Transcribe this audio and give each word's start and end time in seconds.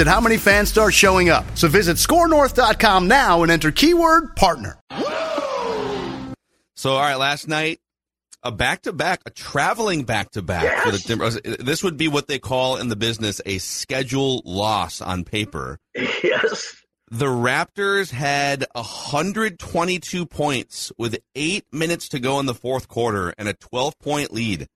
at 0.00 0.06
how 0.06 0.20
many 0.20 0.36
fans 0.36 0.68
start 0.68 0.94
showing 0.94 1.28
up. 1.28 1.44
So 1.56 1.68
visit 1.68 1.96
scorenorth.com 1.96 3.08
now 3.08 3.42
and 3.42 3.52
enter 3.52 3.70
keyword 3.70 4.36
partner. 4.36 4.78
So, 6.78 6.92
all 6.92 7.00
right, 7.00 7.16
last 7.16 7.48
night, 7.48 7.80
a 8.42 8.52
back 8.52 8.82
to 8.82 8.92
back, 8.92 9.20
a 9.26 9.30
traveling 9.30 10.04
back 10.04 10.30
to 10.32 10.42
back 10.42 10.84
for 10.84 10.92
the 10.92 10.98
Timbers. 10.98 11.36
Uh, 11.36 11.56
this 11.58 11.82
would 11.82 11.96
be 11.96 12.06
what 12.06 12.28
they 12.28 12.38
call 12.38 12.76
in 12.76 12.88
the 12.88 12.96
business 12.96 13.40
a 13.46 13.58
schedule 13.58 14.42
loss 14.44 15.00
on 15.00 15.24
paper. 15.24 15.78
Yes. 15.94 16.76
The 17.10 17.26
Raptors 17.26 18.10
had 18.10 18.66
122 18.72 20.26
points 20.26 20.92
with 20.98 21.18
eight 21.34 21.64
minutes 21.72 22.08
to 22.10 22.18
go 22.18 22.40
in 22.40 22.46
the 22.46 22.54
fourth 22.54 22.88
quarter 22.88 23.32
and 23.38 23.48
a 23.48 23.54
12 23.54 23.98
point 23.98 24.32
lead. 24.32 24.66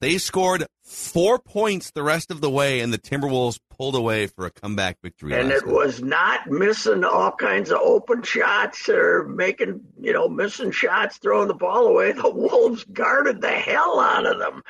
They 0.00 0.18
scored 0.18 0.66
four 0.84 1.38
points 1.38 1.90
the 1.90 2.02
rest 2.02 2.30
of 2.30 2.40
the 2.40 2.50
way, 2.50 2.80
and 2.80 2.92
the 2.92 2.98
Timberwolves 2.98 3.58
pulled 3.76 3.94
away 3.94 4.26
for 4.26 4.46
a 4.46 4.50
comeback 4.50 4.98
victory. 5.02 5.34
And 5.34 5.50
it 5.50 5.66
night. 5.66 5.74
was 5.74 6.02
not 6.02 6.46
missing 6.48 7.04
all 7.04 7.32
kinds 7.32 7.70
of 7.70 7.78
open 7.78 8.22
shots 8.22 8.88
or 8.88 9.24
making, 9.28 9.80
you 10.00 10.12
know, 10.12 10.28
missing 10.28 10.70
shots, 10.70 11.18
throwing 11.18 11.48
the 11.48 11.54
ball 11.54 11.86
away. 11.86 12.12
The 12.12 12.30
Wolves 12.34 12.84
guarded 12.84 13.40
the 13.40 13.50
hell 13.50 14.00
out 14.00 14.26
of 14.26 14.38
them 14.38 14.62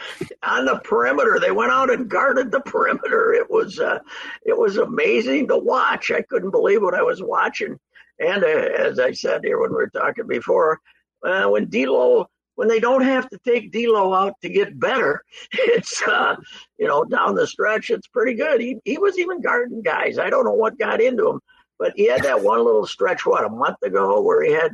on 0.43 0.65
the 0.67 0.79
perimeter. 0.79 1.39
They 1.41 1.51
went 1.51 1.73
out 1.73 1.91
and 1.91 2.09
guarded 2.09 2.51
the 2.51 2.61
perimeter. 2.61 3.33
It 3.33 3.51
was, 3.51 3.79
uh, 3.79 3.99
it 4.45 4.57
was 4.57 4.77
amazing 4.77 5.49
to 5.49 5.59
watch. 5.59 6.11
I 6.11 6.23
couldn't 6.23 6.51
believe 6.51 6.83
what 6.83 6.95
I 6.95 7.03
was 7.03 7.23
watching. 7.23 7.79
And 8.19 8.43
uh, 8.43 8.47
as 8.47 8.99
I 8.99 9.13
said 9.13 9.43
here 9.45 9.61
when 9.61 9.71
we 9.71 9.77
were 9.77 9.91
talking 9.91 10.27
before, 10.27 10.81
uh, 11.25 11.47
when 11.49 11.67
D'Lo 11.67 12.29
when 12.57 12.69
they 12.69 12.81
don't 12.81 13.03
have 13.03 13.29
to 13.29 13.39
take 13.47 13.71
D'Lo 13.71 14.13
out 14.13 14.35
to 14.43 14.49
get 14.49 14.79
better, 14.79 15.23
it's 15.53 16.03
uh, 16.03 16.37
you 16.79 16.89
know 16.89 17.05
down 17.05 17.37
the 17.37 17.47
stretch 17.47 17.91
it's 17.91 18.09
pretty 18.09 18.35
good. 18.35 18.61
He 18.61 18.79
he 18.85 18.99
was 18.99 19.19
even 19.19 19.41
guarding 19.41 19.83
guys. 19.83 20.19
I 20.19 20.29
don't 20.29 20.45
know 20.45 20.55
what 20.55 20.79
got 20.79 21.01
into 21.01 21.29
him, 21.29 21.41
but 21.79 21.93
he 21.95 22.09
had 22.09 22.25
that 22.25 22.43
one 22.43 22.65
little 22.65 22.87
stretch 22.87 23.25
what 23.25 23.45
a 23.45 23.49
month 23.49 23.83
ago 23.83 24.21
where 24.21 24.43
he 24.43 24.53
had 24.53 24.73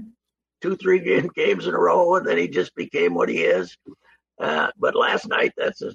two 0.62 0.77
three 0.77 1.00
game, 1.05 1.30
games 1.34 1.66
in 1.66 1.74
a 1.74 1.78
row, 1.78 2.16
and 2.16 2.27
then 2.27 2.39
he 2.39 2.48
just 2.48 2.74
became 2.74 3.14
what 3.14 3.28
he 3.28 3.39
is. 3.39 3.77
Uh, 4.41 4.69
but 4.78 4.96
last 4.96 5.28
night 5.28 5.52
that's 5.56 5.80
his 5.80 5.94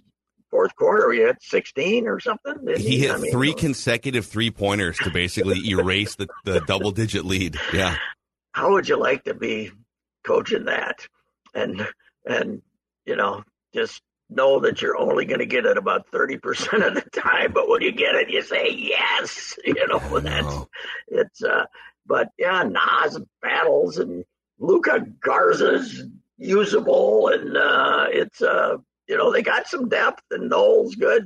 fourth 0.50 0.74
quarter. 0.76 1.12
He 1.12 1.20
had 1.20 1.36
16 1.42 2.08
or 2.08 2.20
something. 2.22 2.56
He, 2.78 2.84
he 2.84 3.00
hit 3.00 3.12
I 3.12 3.18
mean, 3.18 3.32
three 3.32 3.54
consecutive 3.54 4.26
three 4.26 4.52
pointers 4.52 4.98
to 5.00 5.10
basically 5.10 5.70
erase 5.70 6.16
the, 6.16 6.28
the 6.46 6.62
double 6.62 6.92
digit 6.92 7.26
lead. 7.26 7.58
Yeah. 7.74 7.98
How 8.54 8.72
would 8.72 8.88
you 8.88 8.98
like 8.98 9.26
to 9.26 9.34
be 9.34 9.72
coaching 10.24 10.66
that? 10.66 11.06
And 11.58 11.88
and 12.26 12.62
you 13.06 13.16
know 13.16 13.44
just 13.74 14.02
know 14.30 14.60
that 14.60 14.82
you're 14.82 14.98
only 14.98 15.26
going 15.26 15.40
to 15.40 15.46
get 15.46 15.66
it 15.66 15.78
about 15.78 16.12
30% 16.12 16.86
of 16.86 16.96
the 16.96 17.10
time 17.12 17.54
but 17.54 17.70
when 17.70 17.82
you 17.82 17.92
get 17.94 18.16
it 18.16 18.30
you 18.30 18.42
say 18.42 18.70
yes! 18.72 19.58
You 19.66 19.88
know 19.88 20.22
that's 20.24 20.56
it's 21.08 21.44
uh 21.44 21.66
but 22.06 22.30
yeah 22.38 22.64
Naz 22.64 23.20
battles 23.42 23.98
and 23.98 24.24
Luka 24.60 25.06
Garza's 25.22 26.04
usable 26.38 27.30
and 27.30 27.58
uh 27.58 28.08
it's 28.10 28.42
uh 28.42 28.78
you 29.08 29.18
know 29.18 29.32
they 29.32 29.42
got 29.42 29.68
some 29.68 29.90
depth 29.90 30.24
and 30.32 30.50
Noel's 30.50 30.96
good 30.96 31.24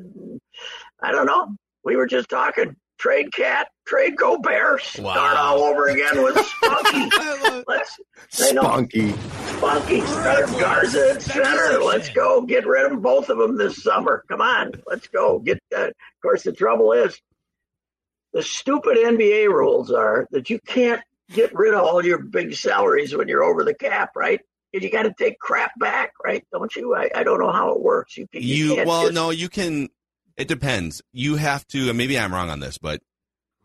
I 1.02 1.12
don't 1.12 1.26
know. 1.26 1.56
We 1.84 1.96
were 1.96 2.06
just 2.06 2.30
talking 2.30 2.76
trade 3.02 3.34
KAT, 3.34 3.68
trade 3.88 4.16
Gobert, 4.16 4.82
wow. 5.00 5.14
start 5.14 5.38
all 5.38 5.64
over 5.64 5.88
again 5.88 6.24
with 6.24 6.38
Spunky. 6.46 7.64
Let's 7.68 8.00
say 8.30 8.52
Spunky, 8.52 9.14
Spunky, 9.14 10.02
start 10.02 10.46
Garza 10.60 11.10
at 11.16 11.22
center. 11.24 11.84
Let's 11.84 12.10
go 12.10 12.42
get 12.44 12.68
rid 12.68 12.92
of 12.92 13.02
both 13.02 13.30
of 13.30 13.40
them 13.40 13.58
this 13.58 13.82
summer. 13.82 14.24
Come 14.30 14.42
on, 14.42 14.74
let's 14.86 15.08
go 15.08 15.40
get. 15.40 15.60
that. 15.72 15.90
of 15.90 15.96
course, 16.22 16.44
the 16.44 16.54
trouble 16.54 16.94
is 16.94 17.20
the 18.34 18.44
stupid 18.44 18.98
NBA 18.98 19.48
rules 19.48 19.92
are 19.92 20.28
that 20.30 20.52
you 20.52 20.60
can't 20.60 21.02
get 21.32 21.56
rid 21.56 21.74
of 21.74 21.82
all 21.82 22.06
your 22.06 22.20
big 22.20 22.54
salaries 22.54 23.16
when 23.16 23.28
you're 23.28 23.44
over 23.44 23.64
the 23.64 23.74
cap, 23.74 24.12
right? 24.16 24.42
you 24.74 24.90
got 24.90 25.04
to 25.04 25.14
take 25.18 25.38
crap 25.38 25.72
back, 25.80 26.14
right? 26.24 26.46
Don't 26.54 26.74
you? 26.76 26.96
I, 26.96 27.10
I 27.14 27.24
don't 27.24 27.42
know 27.42 27.52
how 27.52 27.74
it 27.74 27.82
works. 27.82 28.16
You, 28.16 28.28
you, 28.32 28.76
you 28.76 28.86
well, 28.86 29.02
just, 29.04 29.14
no, 29.14 29.32
you 29.32 29.50
can 29.50 29.90
it 30.42 30.48
depends. 30.48 31.04
You 31.14 31.36
have 31.36 31.68
to, 31.68 31.90
and 31.90 31.98
maybe 31.98 32.18
I'm 32.18 32.34
wrong 32.34 32.50
on 32.50 32.60
this, 32.60 32.80
but 32.80 33.02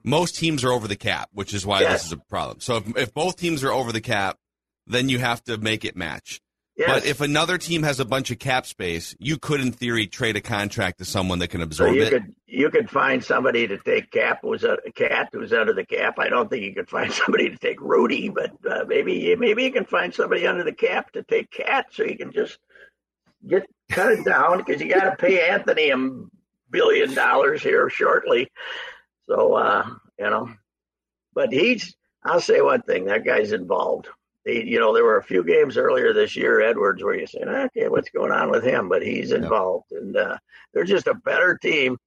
most 0.04 0.36
teams 0.36 0.62
are 0.62 0.70
over 0.70 0.86
the 0.86 0.96
cap, 0.96 1.30
which 1.32 1.54
is 1.54 1.64
why 1.64 1.80
yes. 1.80 1.92
this 1.92 2.06
is 2.06 2.12
a 2.12 2.18
problem. 2.18 2.60
So 2.60 2.76
if, 2.76 2.96
if 2.96 3.14
both 3.14 3.36
teams 3.36 3.64
are 3.64 3.72
over 3.72 3.92
the 3.92 4.02
cap, 4.02 4.36
then 4.86 5.08
you 5.08 5.18
have 5.18 5.42
to 5.44 5.56
make 5.56 5.86
it 5.86 5.96
match. 5.96 6.40
Yes. 6.76 6.90
But 6.90 7.06
if 7.06 7.22
another 7.22 7.56
team 7.56 7.82
has 7.84 7.98
a 7.98 8.04
bunch 8.04 8.30
of 8.30 8.38
cap 8.38 8.66
space, 8.66 9.16
you 9.18 9.38
could, 9.38 9.60
in 9.60 9.72
theory, 9.72 10.06
trade 10.06 10.36
a 10.36 10.42
contract 10.42 10.98
to 10.98 11.06
someone 11.06 11.38
that 11.38 11.48
can 11.48 11.62
absorb 11.62 11.92
so 11.92 11.94
you 11.94 12.02
it. 12.02 12.10
Could, 12.10 12.34
you 12.46 12.68
could 12.68 12.90
find 12.90 13.24
somebody 13.24 13.66
to 13.66 13.78
take 13.78 14.10
cap 14.10 14.40
who's 14.42 14.62
a 14.62 14.76
cat 14.94 15.30
who's 15.32 15.54
under 15.54 15.72
the 15.72 15.86
cap. 15.86 16.18
I 16.18 16.28
don't 16.28 16.50
think 16.50 16.64
you 16.64 16.74
could 16.74 16.90
find 16.90 17.10
somebody 17.24 17.48
to 17.48 17.56
take 17.56 17.80
Rudy, 17.80 18.28
but 18.28 18.52
uh, 18.70 18.84
maybe 18.86 19.34
maybe 19.36 19.64
you 19.64 19.72
can 19.72 19.86
find 19.86 20.12
somebody 20.12 20.46
under 20.46 20.64
the 20.64 20.74
cap 20.74 21.12
to 21.12 21.22
take 21.22 21.50
KAT, 21.50 21.86
so 21.92 22.04
you 22.04 22.18
can 22.18 22.30
just 22.30 22.58
get 23.48 23.66
cut 23.88 24.12
it 24.12 24.24
down 24.26 24.58
because 24.58 24.82
you 24.82 24.90
got 24.90 25.10
to 25.10 25.16
pay 25.16 25.48
Anthony 25.48 25.90
a 25.90 25.96
billion 26.70 27.14
dollars 27.14 27.62
here 27.62 27.88
shortly. 27.90 28.48
So, 29.28 29.54
uh, 29.54 29.88
you 30.18 30.30
know, 30.30 30.50
but 31.34 31.52
he's, 31.52 31.94
I'll 32.24 32.40
say 32.40 32.60
one 32.60 32.82
thing, 32.82 33.06
that 33.06 33.24
guy's 33.24 33.52
involved. 33.52 34.08
He, 34.44 34.62
you 34.62 34.78
know, 34.78 34.94
there 34.94 35.04
were 35.04 35.18
a 35.18 35.24
few 35.24 35.42
games 35.42 35.76
earlier 35.76 36.12
this 36.12 36.36
year, 36.36 36.60
Edwards, 36.60 37.02
where 37.02 37.18
you 37.18 37.26
say, 37.26 37.40
okay, 37.40 37.88
what's 37.88 38.10
going 38.10 38.32
on 38.32 38.50
with 38.50 38.64
him? 38.64 38.88
But 38.88 39.02
he's 39.02 39.32
involved. 39.32 39.86
Yeah. 39.90 39.98
And 39.98 40.16
uh, 40.16 40.38
they're 40.72 40.84
just 40.84 41.08
a 41.08 41.14
better 41.14 41.58
team 41.58 41.98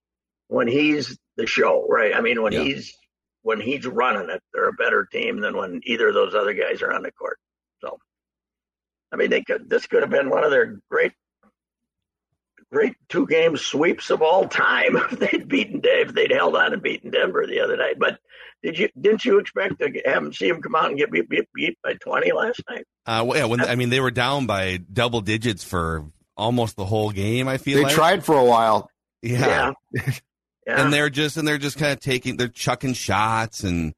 when 0.47 0.67
he's 0.67 1.17
the 1.35 1.45
show, 1.45 1.85
right? 1.87 2.15
I 2.15 2.21
mean, 2.21 2.41
when 2.41 2.53
yeah. 2.53 2.63
he's, 2.63 2.95
when 3.41 3.59
he's 3.61 3.85
running 3.85 4.29
it, 4.29 4.41
they're 4.53 4.69
a 4.69 4.73
better 4.73 5.05
team 5.11 5.39
than 5.39 5.55
when 5.55 5.81
either 5.83 6.09
of 6.09 6.13
those 6.13 6.35
other 6.35 6.53
guys 6.53 6.81
are 6.81 6.93
on 6.93 7.03
the 7.03 7.11
court. 7.11 7.37
So, 7.81 7.99
I 9.11 9.15
mean, 9.15 9.29
they 9.29 9.43
could, 9.43 9.69
this 9.69 9.85
could 9.87 10.01
have 10.01 10.09
been 10.09 10.29
one 10.29 10.43
of 10.43 10.51
their 10.51 10.79
great 10.89 11.13
great 12.71 12.95
two 13.07 13.25
game 13.27 13.57
sweeps 13.57 14.09
of 14.09 14.21
all 14.21 14.47
time 14.47 14.95
if 15.11 15.19
they'd 15.19 15.47
beaten 15.47 15.79
Dave, 15.79 16.13
they'd 16.13 16.31
held 16.31 16.55
on 16.55 16.73
and 16.73 16.81
beaten 16.81 17.11
Denver 17.11 17.45
the 17.47 17.61
other 17.61 17.77
night. 17.77 17.97
But 17.99 18.19
did 18.63 18.77
you 18.77 18.89
didn't 18.99 19.25
you 19.25 19.39
expect 19.39 19.79
to 19.79 20.01
have 20.05 20.23
them 20.23 20.33
see 20.33 20.49
them 20.49 20.61
come 20.61 20.75
out 20.75 20.89
and 20.89 20.97
get 20.97 21.11
beat, 21.11 21.29
beat, 21.29 21.47
beat 21.53 21.77
by 21.83 21.93
twenty 21.93 22.31
last 22.31 22.61
night? 22.69 22.85
Uh, 23.05 23.23
well, 23.27 23.37
yeah, 23.37 23.45
when 23.45 23.61
I 23.61 23.75
mean 23.75 23.89
they 23.89 23.99
were 23.99 24.11
down 24.11 24.45
by 24.45 24.77
double 24.77 25.21
digits 25.21 25.63
for 25.63 26.05
almost 26.35 26.75
the 26.75 26.85
whole 26.85 27.11
game. 27.11 27.47
I 27.47 27.57
feel 27.57 27.77
they 27.77 27.83
like. 27.83 27.93
tried 27.93 28.25
for 28.25 28.37
a 28.37 28.45
while. 28.45 28.89
Yeah. 29.21 29.73
yeah. 29.93 30.01
yeah. 30.67 30.83
and 30.83 30.93
they're 30.93 31.09
just 31.09 31.37
and 31.37 31.47
they're 31.47 31.57
just 31.57 31.77
kind 31.77 31.93
of 31.93 31.99
taking 31.99 32.37
they're 32.37 32.47
chucking 32.47 32.93
shots 32.93 33.63
and. 33.63 33.93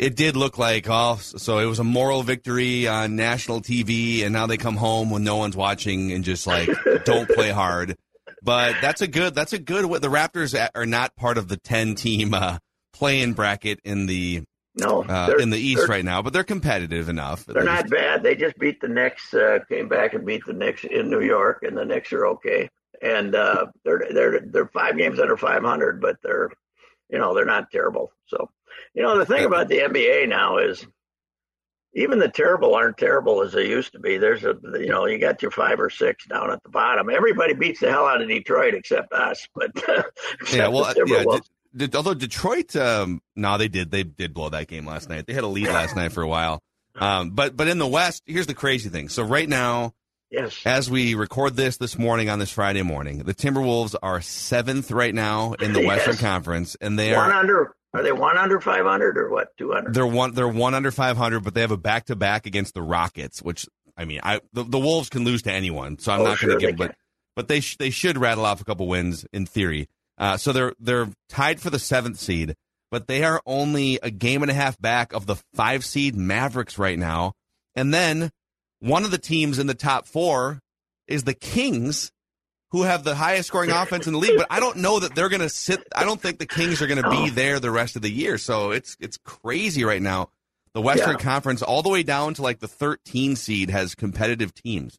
It 0.00 0.16
did 0.16 0.34
look 0.34 0.56
like 0.56 0.86
oh 0.88 1.16
so 1.20 1.58
it 1.58 1.66
was 1.66 1.78
a 1.78 1.84
moral 1.84 2.22
victory 2.22 2.88
on 2.88 3.16
national 3.16 3.60
TV 3.60 4.24
and 4.24 4.32
now 4.32 4.46
they 4.46 4.56
come 4.56 4.76
home 4.76 5.10
when 5.10 5.22
no 5.22 5.36
one's 5.36 5.54
watching 5.54 6.10
and 6.12 6.24
just 6.24 6.46
like 6.46 6.68
don't 7.04 7.28
play 7.28 7.50
hard. 7.50 7.96
But 8.42 8.76
that's 8.80 9.02
a 9.02 9.06
good 9.06 9.34
that's 9.34 9.52
a 9.52 9.58
good 9.58 9.84
the 10.00 10.08
Raptors 10.08 10.68
are 10.74 10.86
not 10.86 11.14
part 11.16 11.36
of 11.36 11.48
the 11.48 11.58
10 11.58 11.96
team 11.96 12.32
uh, 12.32 12.58
playing 12.94 13.34
bracket 13.34 13.80
in 13.84 14.06
the 14.06 14.42
no 14.74 15.02
uh, 15.02 15.34
in 15.38 15.50
the 15.50 15.58
East 15.58 15.86
right 15.88 16.04
now, 16.04 16.22
but 16.22 16.32
they're 16.32 16.44
competitive 16.44 17.10
enough. 17.10 17.44
They're 17.44 17.62
least. 17.62 17.66
not 17.66 17.90
bad. 17.90 18.22
They 18.22 18.36
just 18.36 18.58
beat 18.58 18.80
the 18.80 18.88
Knicks, 18.88 19.34
uh, 19.34 19.58
came 19.68 19.88
back 19.88 20.14
and 20.14 20.24
beat 20.24 20.46
the 20.46 20.54
Knicks 20.54 20.84
in 20.84 21.10
New 21.10 21.20
York, 21.20 21.62
and 21.62 21.76
the 21.76 21.84
Knicks 21.84 22.12
are 22.12 22.26
okay. 22.28 22.70
And 23.02 23.34
uh, 23.34 23.66
they're 23.84 24.06
they're 24.10 24.40
they're 24.40 24.68
five 24.68 24.96
games 24.96 25.18
under 25.18 25.36
500, 25.36 26.00
but 26.00 26.16
they're 26.22 26.50
you 27.10 27.18
know 27.18 27.34
they're 27.34 27.44
not 27.44 27.70
terrible. 27.70 28.12
So 28.26 28.48
you 28.94 29.02
know, 29.02 29.18
the 29.18 29.26
thing 29.26 29.44
about 29.44 29.68
the 29.68 29.78
NBA 29.78 30.28
now 30.28 30.58
is 30.58 30.86
even 31.94 32.18
the 32.18 32.28
terrible 32.28 32.74
aren't 32.74 32.98
terrible 32.98 33.42
as 33.42 33.52
they 33.52 33.68
used 33.68 33.92
to 33.92 33.98
be. 33.98 34.18
There's 34.18 34.44
a, 34.44 34.54
you 34.78 34.88
know, 34.88 35.06
you 35.06 35.18
got 35.18 35.42
your 35.42 35.50
five 35.50 35.80
or 35.80 35.90
six 35.90 36.26
down 36.26 36.50
at 36.50 36.62
the 36.62 36.68
bottom. 36.68 37.10
Everybody 37.10 37.54
beats 37.54 37.80
the 37.80 37.90
hell 37.90 38.06
out 38.06 38.22
of 38.22 38.28
Detroit 38.28 38.74
except 38.74 39.12
us. 39.12 39.46
But 39.54 39.70
except 39.76 40.52
yeah, 40.52 40.68
well, 40.68 40.92
yeah. 41.06 41.24
Did, 41.24 41.42
did, 41.76 41.96
although 41.96 42.14
Detroit, 42.14 42.74
um, 42.76 43.20
no, 43.36 43.58
they 43.58 43.68
did. 43.68 43.90
They 43.90 44.02
did 44.02 44.34
blow 44.34 44.48
that 44.50 44.68
game 44.68 44.86
last 44.86 45.08
night. 45.08 45.26
They 45.26 45.34
had 45.34 45.44
a 45.44 45.48
lead 45.48 45.68
last 45.68 45.96
night 45.96 46.12
for 46.12 46.22
a 46.22 46.28
while. 46.28 46.60
Um, 46.96 47.30
but 47.30 47.56
but 47.56 47.68
in 47.68 47.78
the 47.78 47.86
West, 47.86 48.22
here's 48.26 48.46
the 48.46 48.54
crazy 48.54 48.88
thing. 48.88 49.08
So 49.08 49.22
right 49.22 49.48
now, 49.48 49.92
yes, 50.30 50.60
as 50.64 50.90
we 50.90 51.14
record 51.14 51.56
this 51.56 51.76
this 51.76 51.96
morning 51.98 52.28
on 52.28 52.38
this 52.38 52.50
Friday 52.50 52.82
morning, 52.82 53.18
the 53.18 53.34
Timberwolves 53.34 53.94
are 54.02 54.20
seventh 54.20 54.90
right 54.90 55.14
now 55.14 55.54
in 55.54 55.72
the 55.72 55.80
yes. 55.82 56.06
Western 56.06 56.16
Conference, 56.16 56.76
and 56.80 56.98
they 56.98 57.14
one 57.14 57.30
are 57.30 57.32
under 57.32 57.74
are 57.92 58.02
they 58.02 58.12
one 58.12 58.36
under 58.36 58.60
500 58.60 59.18
or 59.18 59.30
what? 59.30 59.56
200? 59.58 59.94
They're 59.94 60.06
one. 60.06 60.32
They're 60.34 60.48
one 60.48 60.74
under 60.74 60.90
500, 60.90 61.40
but 61.40 61.54
they 61.54 61.60
have 61.60 61.72
a 61.72 61.76
back 61.76 62.06
to 62.06 62.16
back 62.16 62.46
against 62.46 62.74
the 62.74 62.82
Rockets, 62.82 63.42
which 63.42 63.66
I 63.96 64.04
mean, 64.04 64.20
I 64.22 64.40
the, 64.52 64.62
the 64.62 64.78
Wolves 64.78 65.08
can 65.08 65.24
lose 65.24 65.42
to 65.42 65.52
anyone, 65.52 65.98
so 65.98 66.12
I'm 66.12 66.20
oh, 66.20 66.24
not 66.24 66.40
going 66.40 66.58
to 66.58 66.66
give. 66.66 66.76
But 66.76 66.94
but 67.34 67.48
they 67.48 67.60
sh- 67.60 67.76
they 67.78 67.90
should 67.90 68.16
rattle 68.16 68.46
off 68.46 68.60
a 68.60 68.64
couple 68.64 68.86
wins 68.86 69.26
in 69.32 69.46
theory. 69.46 69.88
Uh, 70.18 70.36
so 70.36 70.52
they're 70.52 70.74
they're 70.78 71.08
tied 71.28 71.60
for 71.60 71.70
the 71.70 71.78
seventh 71.78 72.18
seed, 72.18 72.54
but 72.90 73.08
they 73.08 73.24
are 73.24 73.42
only 73.44 73.98
a 74.02 74.10
game 74.10 74.42
and 74.42 74.50
a 74.50 74.54
half 74.54 74.80
back 74.80 75.12
of 75.12 75.26
the 75.26 75.36
five 75.54 75.84
seed 75.84 76.14
Mavericks 76.14 76.78
right 76.78 76.98
now. 76.98 77.32
And 77.74 77.92
then 77.92 78.30
one 78.80 79.04
of 79.04 79.10
the 79.10 79.18
teams 79.18 79.58
in 79.58 79.66
the 79.66 79.74
top 79.74 80.06
four 80.06 80.60
is 81.06 81.24
the 81.24 81.34
Kings, 81.34 82.12
who 82.70 82.82
have 82.82 83.04
the 83.04 83.14
highest 83.14 83.48
scoring 83.48 83.70
offense 83.70 84.06
in 84.06 84.12
the 84.12 84.18
league, 84.18 84.36
but 84.36 84.46
I 84.48 84.60
don't 84.60 84.76
know 84.76 85.00
that 85.00 85.14
they're 85.14 85.28
going 85.28 85.40
to 85.40 85.48
sit. 85.48 85.82
I 85.94 86.04
don't 86.04 86.20
think 86.20 86.38
the 86.38 86.46
Kings 86.46 86.80
are 86.80 86.86
going 86.86 87.02
to 87.02 87.10
be 87.10 87.28
oh. 87.28 87.30
there 87.30 87.58
the 87.58 87.70
rest 87.70 87.96
of 87.96 88.02
the 88.02 88.10
year. 88.10 88.38
So 88.38 88.70
it's 88.70 88.96
it's 89.00 89.16
crazy 89.18 89.84
right 89.84 90.02
now. 90.02 90.30
The 90.72 90.80
Western 90.80 91.16
yeah. 91.16 91.24
Conference, 91.24 91.62
all 91.62 91.82
the 91.82 91.88
way 91.88 92.04
down 92.04 92.34
to 92.34 92.42
like 92.42 92.60
the 92.60 92.68
13 92.68 93.34
seed, 93.34 93.70
has 93.70 93.96
competitive 93.96 94.54
teams. 94.54 94.98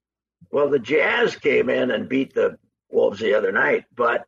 Well, 0.51 0.69
the 0.69 0.79
Jazz 0.79 1.35
came 1.37 1.69
in 1.69 1.91
and 1.91 2.09
beat 2.09 2.33
the 2.33 2.57
Wolves 2.89 3.19
the 3.19 3.35
other 3.35 3.53
night, 3.53 3.85
but 3.95 4.27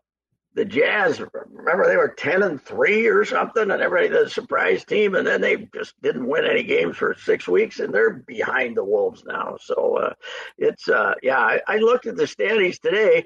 the 0.55 0.65
Jazz, 0.65 1.19
remember 1.19 1.87
they 1.87 1.97
were 1.97 2.13
10 2.15 2.43
and 2.43 2.61
3 2.61 3.07
or 3.07 3.25
something, 3.25 3.71
and 3.71 3.81
everybody, 3.81 4.07
the 4.07 4.29
surprise 4.29 4.85
team, 4.85 5.15
and 5.15 5.25
then 5.25 5.41
they 5.41 5.67
just 5.73 5.99
didn't 6.01 6.27
win 6.27 6.45
any 6.45 6.63
games 6.63 6.95
for 6.97 7.15
six 7.15 7.47
weeks, 7.47 7.79
and 7.79 7.93
they're 7.93 8.13
behind 8.13 8.77
the 8.77 8.83
Wolves 8.83 9.23
now. 9.25 9.57
So 9.59 9.97
uh, 9.97 10.13
it's, 10.57 10.87
uh, 10.87 11.15
yeah, 11.23 11.39
I, 11.39 11.59
I, 11.67 11.77
looked 11.77 12.05
at 12.05 12.17
the 12.17 12.27
standings 12.27 12.77
today, 12.77 13.23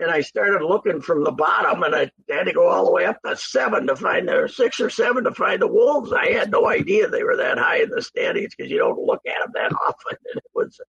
and 0.00 0.10
I 0.10 0.22
started 0.22 0.64
looking 0.64 1.02
from 1.02 1.22
the 1.22 1.32
bottom, 1.32 1.82
and 1.82 1.94
I 1.94 2.10
had 2.30 2.44
to 2.44 2.52
go 2.52 2.66
all 2.66 2.86
the 2.86 2.92
way 2.92 3.04
up 3.04 3.20
to 3.26 3.36
seven 3.36 3.86
to 3.86 3.96
find 3.96 4.26
the 4.26 4.48
six 4.48 4.80
or 4.80 4.88
seven 4.88 5.24
to 5.24 5.34
find 5.34 5.60
the 5.60 5.68
Wolves. 5.68 6.12
I 6.12 6.30
had 6.30 6.50
no 6.50 6.66
idea 6.66 7.08
they 7.08 7.24
were 7.24 7.36
that 7.36 7.58
high 7.58 7.82
in 7.82 7.90
the 7.90 8.02
standings 8.02 8.54
because 8.56 8.72
you 8.72 8.78
don't 8.78 8.98
look 8.98 9.20
at 9.26 9.38
them 9.40 9.52
that 9.54 9.72
often. 9.86 10.16
And 10.32 10.36
it 10.36 10.50
was, 10.54 10.80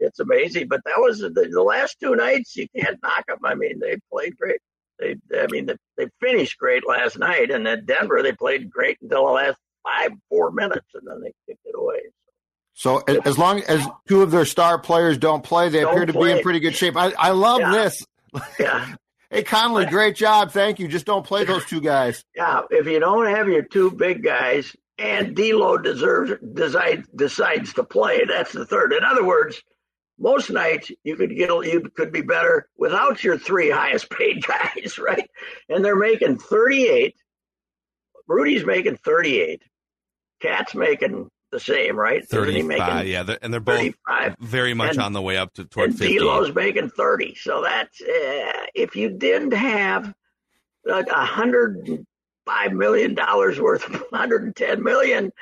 it's 0.00 0.18
amazing. 0.18 0.66
But 0.66 0.82
that 0.84 0.98
was 0.98 1.20
the, 1.20 1.30
the 1.30 1.62
last 1.62 1.98
two 2.00 2.16
nights. 2.16 2.56
You 2.56 2.66
can't 2.76 2.98
knock 3.02 3.26
them. 3.28 3.38
I 3.44 3.54
mean, 3.54 3.78
they 3.78 3.96
played 4.10 4.36
great 4.36 4.60
they, 4.98 5.16
I 5.36 5.46
mean, 5.50 5.66
they, 5.66 5.76
they 5.96 6.06
finished 6.20 6.58
great 6.58 6.86
last 6.86 7.18
night, 7.18 7.50
and 7.50 7.66
at 7.66 7.86
Denver 7.86 8.22
they 8.22 8.32
played 8.32 8.70
great 8.70 8.98
until 9.02 9.26
the 9.26 9.32
last 9.32 9.58
five, 9.82 10.12
four 10.28 10.50
minutes, 10.52 10.86
and 10.94 11.06
then 11.06 11.20
they 11.20 11.32
kicked 11.46 11.66
it 11.66 11.74
away. 11.76 12.00
So 12.74 12.98
as 12.98 13.36
long 13.38 13.60
as 13.62 13.86
two 14.08 14.22
of 14.22 14.30
their 14.30 14.44
star 14.44 14.78
players 14.78 15.18
don't 15.18 15.44
play, 15.44 15.68
they 15.68 15.80
don't 15.80 15.92
appear 15.92 16.06
to 16.06 16.12
play. 16.12 16.32
be 16.32 16.38
in 16.38 16.42
pretty 16.42 16.60
good 16.60 16.74
shape. 16.74 16.96
I, 16.96 17.12
I 17.18 17.30
love 17.30 17.60
yeah. 17.60 17.70
this. 17.72 18.06
Yeah. 18.58 18.94
hey 19.30 19.42
Conley, 19.42 19.86
great 19.86 20.16
job. 20.16 20.52
Thank 20.52 20.78
you. 20.78 20.88
Just 20.88 21.04
don't 21.04 21.24
play 21.24 21.44
those 21.44 21.64
two 21.66 21.80
guys. 21.80 22.24
Yeah. 22.34 22.62
If 22.70 22.86
you 22.86 22.98
don't 22.98 23.26
have 23.26 23.48
your 23.48 23.62
two 23.62 23.90
big 23.90 24.22
guys 24.22 24.74
and 24.98 25.36
D'Lo 25.36 25.76
deserves 25.76 26.32
decides 26.54 27.06
decides 27.14 27.74
to 27.74 27.84
play, 27.84 28.22
that's 28.26 28.52
the 28.52 28.64
third. 28.64 28.92
In 28.94 29.04
other 29.04 29.24
words, 29.24 29.62
most 30.22 30.50
nights 30.50 30.90
you 31.02 31.16
could 31.16 31.36
get 31.36 31.50
you 31.50 31.82
could 31.94 32.12
be 32.12 32.22
better 32.22 32.68
without 32.76 33.24
your 33.24 33.36
three 33.36 33.70
highest 33.70 34.08
paid 34.08 34.42
guys, 34.46 34.98
right? 34.98 35.28
And 35.68 35.84
they're 35.84 35.96
making 35.96 36.38
38. 36.38 37.14
Rudy's 38.28 38.64
making 38.64 38.96
38. 38.96 39.62
KAT's 40.40 40.74
making 40.74 41.28
the 41.50 41.60
same, 41.60 41.96
right? 41.96 42.26
35, 42.26 43.06
yeah, 43.06 43.22
they're, 43.24 43.38
and 43.42 43.52
they're 43.52 43.60
both 43.60 43.76
35. 43.76 44.36
very 44.40 44.74
much 44.74 44.92
and, 44.92 45.00
on 45.00 45.12
the 45.12 45.20
way 45.20 45.36
up 45.36 45.52
to 45.54 45.64
toward 45.64 45.90
and 45.90 45.98
50. 45.98 46.18
D'Lo's 46.18 46.54
making 46.54 46.88
30. 46.90 47.34
So 47.34 47.62
that's 47.62 48.00
uh, 48.00 48.66
if 48.74 48.96
you 48.96 49.10
didn't 49.10 49.52
have 49.52 50.14
like 50.84 51.08
a 51.08 51.24
hundred 51.24 52.06
five 52.46 52.72
million 52.72 53.14
dollars 53.14 53.60
worth, 53.60 53.88
110 53.88 54.82
million 54.82 55.32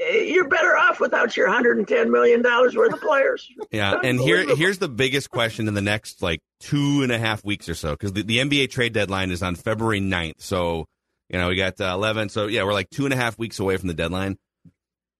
you're 0.00 0.48
better 0.48 0.76
off 0.76 1.00
without 1.00 1.36
your 1.36 1.46
110 1.46 2.10
million 2.10 2.42
dollars 2.42 2.74
worth 2.74 2.92
of 2.92 3.00
players. 3.00 3.48
Yeah, 3.70 3.98
and 4.02 4.18
here 4.18 4.56
here's 4.56 4.78
the 4.78 4.88
biggest 4.88 5.30
question 5.30 5.68
in 5.68 5.74
the 5.74 5.82
next 5.82 6.22
like 6.22 6.40
two 6.60 7.02
and 7.02 7.12
a 7.12 7.18
half 7.18 7.44
weeks 7.44 7.68
or 7.68 7.74
so 7.74 7.90
because 7.90 8.12
the, 8.12 8.22
the 8.22 8.38
NBA 8.38 8.70
trade 8.70 8.92
deadline 8.92 9.30
is 9.30 9.42
on 9.42 9.54
February 9.54 10.00
9th. 10.00 10.40
So 10.40 10.86
you 11.28 11.38
know 11.38 11.48
we 11.48 11.56
got 11.56 11.80
uh, 11.80 11.92
11. 11.94 12.30
So 12.30 12.46
yeah, 12.46 12.64
we're 12.64 12.72
like 12.72 12.90
two 12.90 13.04
and 13.04 13.12
a 13.12 13.16
half 13.16 13.38
weeks 13.38 13.58
away 13.58 13.76
from 13.76 13.88
the 13.88 13.94
deadline. 13.94 14.38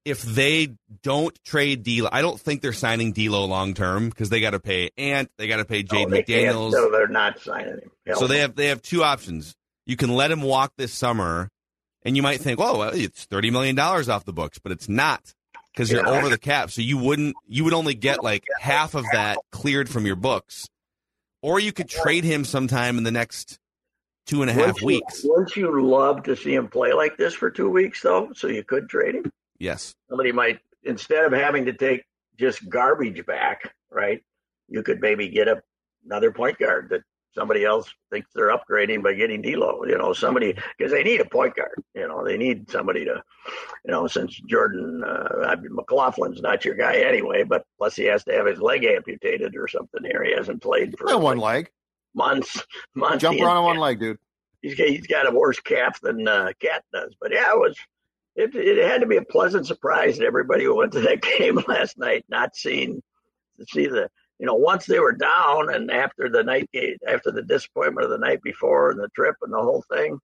If 0.06 0.22
they 0.22 0.76
don't 1.02 1.38
trade 1.44 1.82
D'Lo, 1.82 2.08
I 2.10 2.22
don't 2.22 2.40
think 2.40 2.62
they're 2.62 2.72
signing 2.72 3.12
D'Lo 3.12 3.44
long 3.44 3.74
term 3.74 4.08
because 4.08 4.30
they 4.30 4.40
got 4.40 4.52
to 4.52 4.60
pay 4.60 4.90
Ant, 4.96 5.30
they 5.36 5.46
got 5.46 5.58
to 5.58 5.66
pay 5.66 5.82
Jaden 5.82 6.06
oh, 6.06 6.06
McDaniels. 6.06 6.72
So 6.72 6.90
they're 6.90 7.06
not 7.06 7.38
signing 7.38 7.74
him. 7.74 7.90
Hell 8.06 8.20
so 8.20 8.26
they 8.26 8.38
have 8.38 8.56
they 8.56 8.68
have 8.68 8.80
two 8.80 9.04
options. 9.04 9.54
You 9.84 9.96
can 9.96 10.14
let 10.14 10.30
him 10.30 10.40
walk 10.40 10.72
this 10.78 10.94
summer 10.94 11.50
and 12.04 12.16
you 12.16 12.22
might 12.22 12.40
think, 12.40 12.58
"Well, 12.58 12.78
well 12.78 12.90
it's 12.94 13.24
thirty 13.24 13.50
million 13.50 13.76
dollars 13.76 14.08
off 14.08 14.24
the 14.24 14.32
books," 14.32 14.58
but 14.58 14.72
it's 14.72 14.88
not 14.88 15.34
because 15.72 15.90
you're 15.90 16.06
yeah. 16.06 16.18
over 16.18 16.28
the 16.28 16.38
cap. 16.38 16.70
So 16.70 16.82
you 16.82 16.98
wouldn't, 16.98 17.36
you 17.46 17.64
would 17.64 17.72
only 17.72 17.94
get 17.94 18.22
like 18.22 18.44
half 18.60 18.94
of 18.94 19.04
that 19.12 19.38
cleared 19.50 19.88
from 19.88 20.06
your 20.06 20.16
books, 20.16 20.68
or 21.42 21.60
you 21.60 21.72
could 21.72 21.88
trade 21.88 22.24
him 22.24 22.44
sometime 22.44 22.98
in 22.98 23.04
the 23.04 23.12
next 23.12 23.58
two 24.26 24.42
and 24.42 24.50
a 24.50 24.54
half 24.54 24.82
wouldn't 24.82 24.82
weeks. 24.82 25.24
You, 25.24 25.30
wouldn't 25.30 25.56
you 25.56 25.82
love 25.82 26.22
to 26.24 26.36
see 26.36 26.54
him 26.54 26.68
play 26.68 26.92
like 26.92 27.16
this 27.16 27.34
for 27.34 27.50
two 27.50 27.68
weeks 27.68 28.02
though? 28.02 28.32
So 28.34 28.48
you 28.48 28.64
could 28.64 28.88
trade 28.88 29.14
him. 29.14 29.32
Yes. 29.58 29.94
Somebody 30.08 30.32
might 30.32 30.60
instead 30.84 31.24
of 31.24 31.32
having 31.32 31.66
to 31.66 31.72
take 31.72 32.04
just 32.38 32.68
garbage 32.68 33.24
back, 33.26 33.74
right? 33.90 34.22
You 34.68 34.82
could 34.82 35.00
maybe 35.00 35.28
get 35.28 35.48
a, 35.48 35.62
another 36.04 36.30
point 36.30 36.58
guard 36.58 36.88
that 36.90 37.02
somebody 37.34 37.64
else 37.64 37.92
thinks 38.10 38.30
they're 38.34 38.56
upgrading 38.56 39.02
by 39.02 39.14
getting 39.14 39.42
D'Lo. 39.42 39.84
You 39.86 39.98
know, 39.98 40.12
somebody 40.12 40.56
because 40.76 40.92
they 40.92 41.02
need 41.02 41.20
a 41.20 41.24
point 41.24 41.56
guard. 41.56 41.82
You 41.94 42.08
know, 42.08 42.24
they 42.24 42.36
need 42.36 42.70
somebody 42.70 43.04
to, 43.04 43.22
you 43.84 43.90
know, 43.90 44.06
since 44.06 44.34
Jordan 44.48 45.02
uh, 45.04 45.56
McLaughlin's 45.70 46.42
not 46.42 46.64
your 46.64 46.74
guy 46.74 46.96
anyway, 46.96 47.44
but 47.44 47.64
plus 47.78 47.96
he 47.96 48.04
has 48.04 48.24
to 48.24 48.32
have 48.32 48.46
his 48.46 48.60
leg 48.60 48.84
amputated 48.84 49.56
or 49.56 49.68
something 49.68 50.04
here. 50.04 50.24
He 50.24 50.34
hasn't 50.34 50.62
played 50.62 50.98
for 50.98 51.16
one 51.18 51.38
leg 51.38 51.70
months. 52.14 52.62
Months. 52.94 53.22
Jump 53.22 53.40
around 53.40 53.58
on 53.58 53.64
one 53.64 53.78
leg, 53.78 54.00
dude. 54.00 54.18
He's 54.62 54.74
he's 54.74 55.06
got 55.06 55.28
a 55.28 55.30
worse 55.30 55.60
calf 55.60 56.00
than 56.00 56.26
uh, 56.26 56.52
KAT 56.60 56.84
does. 56.92 57.14
But 57.20 57.32
yeah, 57.32 57.52
it 57.52 57.58
was. 57.58 57.76
It, 58.36 58.54
it 58.54 58.88
had 58.88 59.00
to 59.00 59.06
be 59.06 59.16
a 59.16 59.22
pleasant 59.24 59.66
surprise 59.66 60.18
to 60.18 60.24
everybody 60.24 60.64
who 60.64 60.76
went 60.76 60.92
to 60.92 61.00
that 61.00 61.20
game 61.38 61.60
last 61.66 61.98
night, 61.98 62.24
not 62.28 62.56
seeing 62.56 63.02
to 63.58 63.66
see 63.66 63.86
the 63.86 64.08
you 64.40 64.46
know, 64.46 64.54
once 64.54 64.86
they 64.86 64.98
were 64.98 65.12
down 65.12 65.72
and 65.72 65.90
after 65.90 66.30
the 66.30 66.42
night 66.42 66.70
after 67.06 67.30
the 67.30 67.42
disappointment 67.42 68.06
of 68.06 68.10
the 68.10 68.18
night 68.18 68.42
before 68.42 68.90
and 68.90 68.98
the 68.98 69.10
trip 69.14 69.36
and 69.42 69.52
the 69.52 69.60
whole 69.60 69.84
thing, 69.92 70.18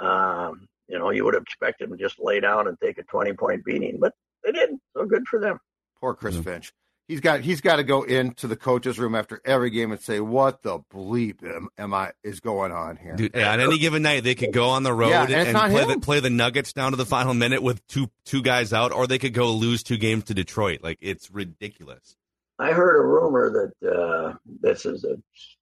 um, 0.00 0.66
you 0.88 0.98
know, 0.98 1.10
you 1.10 1.22
would 1.24 1.34
have 1.34 1.42
expected 1.42 1.90
them 1.90 1.98
to 1.98 2.02
just 2.02 2.18
lay 2.18 2.40
down 2.40 2.66
and 2.66 2.78
take 2.80 2.96
a 2.96 3.02
20 3.02 3.34
point 3.34 3.62
beating, 3.62 3.98
but 4.00 4.14
they 4.42 4.52
didn't. 4.52 4.80
So 4.96 5.04
good 5.04 5.28
for 5.28 5.38
them. 5.38 5.58
Poor 6.00 6.14
Chris 6.14 6.34
mm-hmm. 6.34 6.44
Finch. 6.44 6.72
He's 7.08 7.20
got 7.20 7.40
he's 7.40 7.60
got 7.60 7.76
to 7.76 7.84
go 7.84 8.04
into 8.04 8.46
the 8.46 8.56
coach's 8.56 8.98
room 8.98 9.14
after 9.14 9.42
every 9.44 9.68
game 9.68 9.92
and 9.92 10.00
say, 10.00 10.20
"What 10.20 10.62
the 10.62 10.78
bleep 10.78 11.44
am, 11.44 11.68
am 11.76 11.92
I 11.92 12.12
is 12.24 12.40
going 12.40 12.72
on 12.72 12.96
here?" 12.96 13.16
Dude, 13.16 13.32
yeah, 13.34 13.52
on 13.52 13.60
any 13.60 13.76
given 13.76 14.02
night, 14.02 14.24
they 14.24 14.34
could 14.34 14.52
go 14.52 14.70
on 14.70 14.82
the 14.82 14.94
road 14.94 15.10
yeah, 15.10 15.24
and, 15.24 15.56
and 15.56 15.72
play 15.72 15.84
the, 15.84 16.00
play 16.00 16.20
the 16.20 16.30
Nuggets 16.30 16.72
down 16.72 16.92
to 16.92 16.96
the 16.96 17.04
final 17.04 17.34
minute 17.34 17.62
with 17.62 17.86
two 17.88 18.08
two 18.24 18.40
guys 18.40 18.72
out, 18.72 18.92
or 18.92 19.06
they 19.06 19.18
could 19.18 19.34
go 19.34 19.52
lose 19.52 19.82
two 19.82 19.98
games 19.98 20.24
to 20.24 20.34
Detroit. 20.34 20.80
Like 20.82 20.98
it's 21.02 21.30
ridiculous. 21.30 22.16
I 22.62 22.72
heard 22.72 22.96
a 22.96 23.04
rumor 23.04 23.72
that 23.80 23.92
uh, 23.92 24.34
this 24.60 24.86
is 24.86 25.04
a 25.04 25.16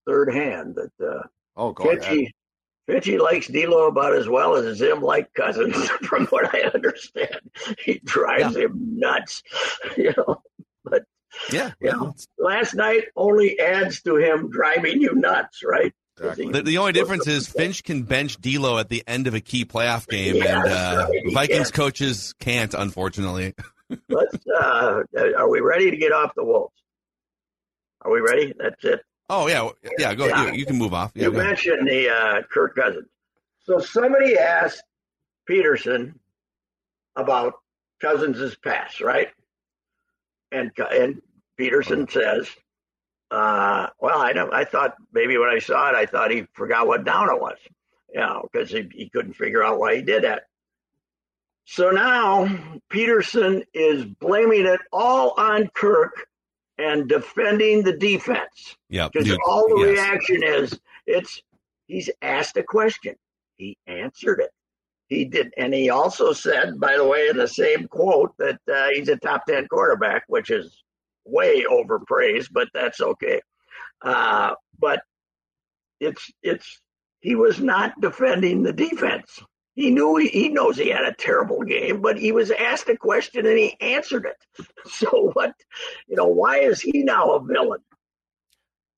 third 0.06 0.34
hand 0.34 0.76
that 0.76 0.92
uh, 1.02 1.22
oh, 1.56 1.72
Finchy, 1.72 2.28
Finchy 2.86 3.18
likes 3.18 3.46
D'Lo 3.46 3.86
about 3.88 4.14
as 4.14 4.28
well 4.28 4.54
as 4.54 4.76
Zim 4.76 5.00
like 5.00 5.32
Cousins. 5.32 5.88
From 6.02 6.26
what 6.26 6.54
I 6.54 6.60
understand, 6.74 7.40
he 7.82 8.00
drives 8.04 8.54
yeah. 8.54 8.64
him 8.64 8.98
nuts. 8.98 9.42
You 9.96 10.12
know, 10.16 10.42
but 10.84 11.04
yeah, 11.50 11.72
know, 11.80 12.14
last 12.38 12.74
night 12.74 13.04
only 13.16 13.58
adds 13.58 14.02
to 14.02 14.16
him 14.16 14.50
driving 14.50 15.00
you 15.00 15.14
nuts, 15.14 15.62
right? 15.64 15.94
Exactly. 16.18 16.52
The, 16.52 16.62
the, 16.62 16.78
only 16.78 16.92
difference 16.92 17.26
is 17.26 17.48
Finch 17.48 17.82
can 17.82 18.02
bench 18.02 18.38
D'Lo 18.40 18.78
at 18.78 18.90
the 18.90 19.02
end 19.06 19.26
of 19.26 19.32
a 19.32 19.40
key 19.40 19.64
playoff 19.64 20.06
game, 20.08 20.36
yeah, 20.36 20.62
and 20.62 20.68
uh, 20.70 21.06
right. 21.08 21.32
Vikings 21.32 21.70
coaches 21.70 22.34
can't, 22.40 22.74
unfortunately. 22.74 23.54
Let's. 24.08 24.36
Uh, 24.46 25.02
are 25.36 25.48
we 25.48 25.60
ready 25.60 25.90
to 25.90 25.96
get 25.96 26.12
off 26.12 26.34
the 26.34 26.44
Wolves? 26.44 26.79
Are 28.02 28.10
we 28.10 28.20
ready? 28.20 28.54
That's 28.58 28.84
it. 28.84 29.04
Oh 29.28 29.46
yeah, 29.46 29.68
yeah. 29.98 30.14
Go. 30.14 30.26
Yeah. 30.26 30.46
You, 30.46 30.58
you, 30.58 30.66
can 30.66 30.76
move 30.76 30.92
off. 30.92 31.12
Yeah, 31.14 31.24
you 31.24 31.32
mentioned 31.32 31.86
the 31.86 32.08
uh, 32.08 32.42
Kirk 32.50 32.74
Cousins. 32.74 33.08
So 33.64 33.78
somebody 33.78 34.36
asked 34.38 34.82
Peterson 35.46 36.18
about 37.14 37.54
Cousins' 38.00 38.56
pass, 38.56 39.00
right? 39.00 39.28
and 40.52 40.70
and 40.90 41.22
Peterson 41.56 42.08
says, 42.08 42.48
uh, 43.30 43.88
"Well, 44.00 44.20
I 44.20 44.32
don't. 44.32 44.52
I 44.52 44.64
thought 44.64 44.94
maybe 45.12 45.38
when 45.38 45.48
I 45.48 45.58
saw 45.58 45.90
it, 45.90 45.94
I 45.94 46.06
thought 46.06 46.30
he 46.30 46.46
forgot 46.54 46.86
what 46.86 47.04
down 47.04 47.30
it 47.30 47.40
was, 47.40 47.58
you 48.12 48.20
know, 48.20 48.48
because 48.50 48.70
he, 48.70 48.88
he 48.92 49.08
couldn't 49.08 49.34
figure 49.34 49.62
out 49.62 49.78
why 49.78 49.96
he 49.96 50.02
did 50.02 50.24
that." 50.24 50.44
So 51.64 51.90
now 51.90 52.48
Peterson 52.88 53.62
is 53.72 54.04
blaming 54.04 54.66
it 54.66 54.80
all 54.92 55.34
on 55.36 55.68
Kirk 55.68 56.26
and 56.80 57.08
defending 57.08 57.82
the 57.82 57.96
defense. 57.96 58.76
Yeah, 58.88 59.08
because 59.12 59.36
all 59.46 59.68
the 59.68 59.86
yes. 59.86 59.98
reaction 59.98 60.42
is 60.42 60.80
it's 61.06 61.42
he's 61.86 62.10
asked 62.22 62.56
a 62.56 62.62
question, 62.62 63.14
he 63.56 63.76
answered 63.86 64.40
it. 64.40 64.50
He 65.08 65.24
did, 65.24 65.52
and 65.56 65.74
he 65.74 65.90
also 65.90 66.32
said, 66.32 66.78
by 66.78 66.96
the 66.96 67.06
way, 67.06 67.28
in 67.28 67.36
the 67.36 67.48
same 67.48 67.88
quote, 67.88 68.32
that 68.38 68.60
uh, 68.72 68.88
he's 68.92 69.08
a 69.08 69.16
top 69.16 69.44
ten 69.46 69.66
quarterback, 69.66 70.22
which 70.28 70.50
is 70.50 70.82
way 71.24 71.64
overpraised, 71.68 72.50
but 72.52 72.68
that's 72.72 73.00
okay. 73.00 73.40
Uh, 74.02 74.54
but 74.78 75.02
it's 75.98 76.30
it's 76.42 76.80
he 77.20 77.34
was 77.34 77.60
not 77.60 78.00
defending 78.00 78.62
the 78.62 78.72
defense. 78.72 79.40
He 79.74 79.90
knew 79.90 80.16
he, 80.16 80.28
he 80.28 80.48
knows 80.48 80.76
he 80.76 80.90
had 80.90 81.04
a 81.04 81.14
terrible 81.14 81.62
game, 81.62 82.00
but 82.00 82.18
he 82.18 82.32
was 82.32 82.50
asked 82.50 82.88
a 82.88 82.96
question 82.96 83.46
and 83.46 83.56
he 83.56 83.76
answered 83.80 84.26
it. 84.26 84.66
So 84.90 85.30
what, 85.34 85.54
you 86.08 86.16
know, 86.16 86.26
why 86.26 86.58
is 86.58 86.80
he 86.80 87.02
now 87.02 87.32
a 87.32 87.44
villain? 87.44 87.80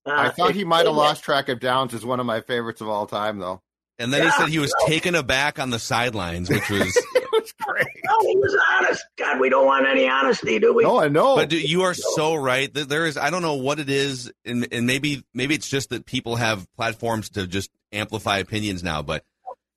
Uh, 0.05 0.11
I 0.11 0.29
thought 0.29 0.55
he 0.55 0.65
might 0.65 0.85
have 0.85 0.95
lost 0.95 1.23
track 1.23 1.49
of 1.49 1.59
Downs 1.59 1.93
as 1.93 2.05
one 2.05 2.19
of 2.19 2.25
my 2.25 2.41
favorites 2.41 2.81
of 2.81 2.89
all 2.89 3.05
time, 3.05 3.39
though. 3.39 3.61
And 3.99 4.11
then 4.11 4.23
yeah, 4.23 4.31
he 4.31 4.37
said 4.37 4.49
he 4.49 4.59
was 4.59 4.73
taken 4.87 5.15
aback 5.15 5.59
on 5.59 5.69
the 5.69 5.79
sidelines, 5.79 6.49
which 6.49 6.69
was 6.69 7.05
was 7.31 7.53
great. 7.61 7.87
No, 8.05 8.19
he 8.21 8.37
was 8.37 8.57
honest. 8.71 9.05
God, 9.17 9.39
we 9.39 9.49
don't 9.49 9.65
want 9.65 9.85
any 9.85 10.07
honesty, 10.07 10.59
do 10.59 10.73
we? 10.73 10.83
No, 10.83 10.99
I 10.99 11.07
know. 11.07 11.35
But 11.35 11.49
dude, 11.49 11.69
you 11.69 11.83
are 11.83 11.93
so 11.93 12.35
right. 12.35 12.73
There 12.73 13.05
is, 13.05 13.17
I 13.17 13.29
don't 13.29 13.41
know 13.41 13.55
what 13.55 13.79
it 13.79 13.89
is, 13.89 14.31
and, 14.45 14.67
and 14.71 14.87
maybe 14.87 15.23
maybe 15.33 15.55
it's 15.55 15.69
just 15.69 15.89
that 15.89 16.05
people 16.05 16.35
have 16.35 16.67
platforms 16.75 17.29
to 17.31 17.47
just 17.47 17.69
amplify 17.91 18.39
opinions 18.39 18.83
now. 18.83 19.01
But 19.01 19.23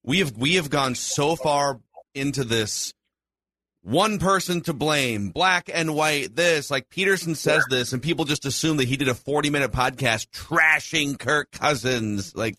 we 0.06 0.20
have 0.20 0.36
we 0.36 0.54
have 0.54 0.70
gone 0.70 0.94
so 0.94 1.36
far 1.36 1.80
into 2.14 2.44
this 2.44 2.94
one 3.82 4.18
person 4.18 4.62
to 4.62 4.72
blame, 4.72 5.30
black 5.30 5.70
and 5.72 5.94
white, 5.94 6.34
this. 6.34 6.70
Like 6.70 6.88
Peterson 6.88 7.34
says 7.34 7.64
this, 7.70 7.92
and 7.92 8.02
people 8.02 8.24
just 8.24 8.44
assume 8.44 8.78
that 8.78 8.88
he 8.88 8.96
did 8.96 9.08
a 9.08 9.14
40 9.14 9.50
minute 9.50 9.72
podcast 9.72 10.28
trashing 10.30 11.18
Kirk 11.18 11.50
Cousins. 11.52 12.34
Like, 12.34 12.56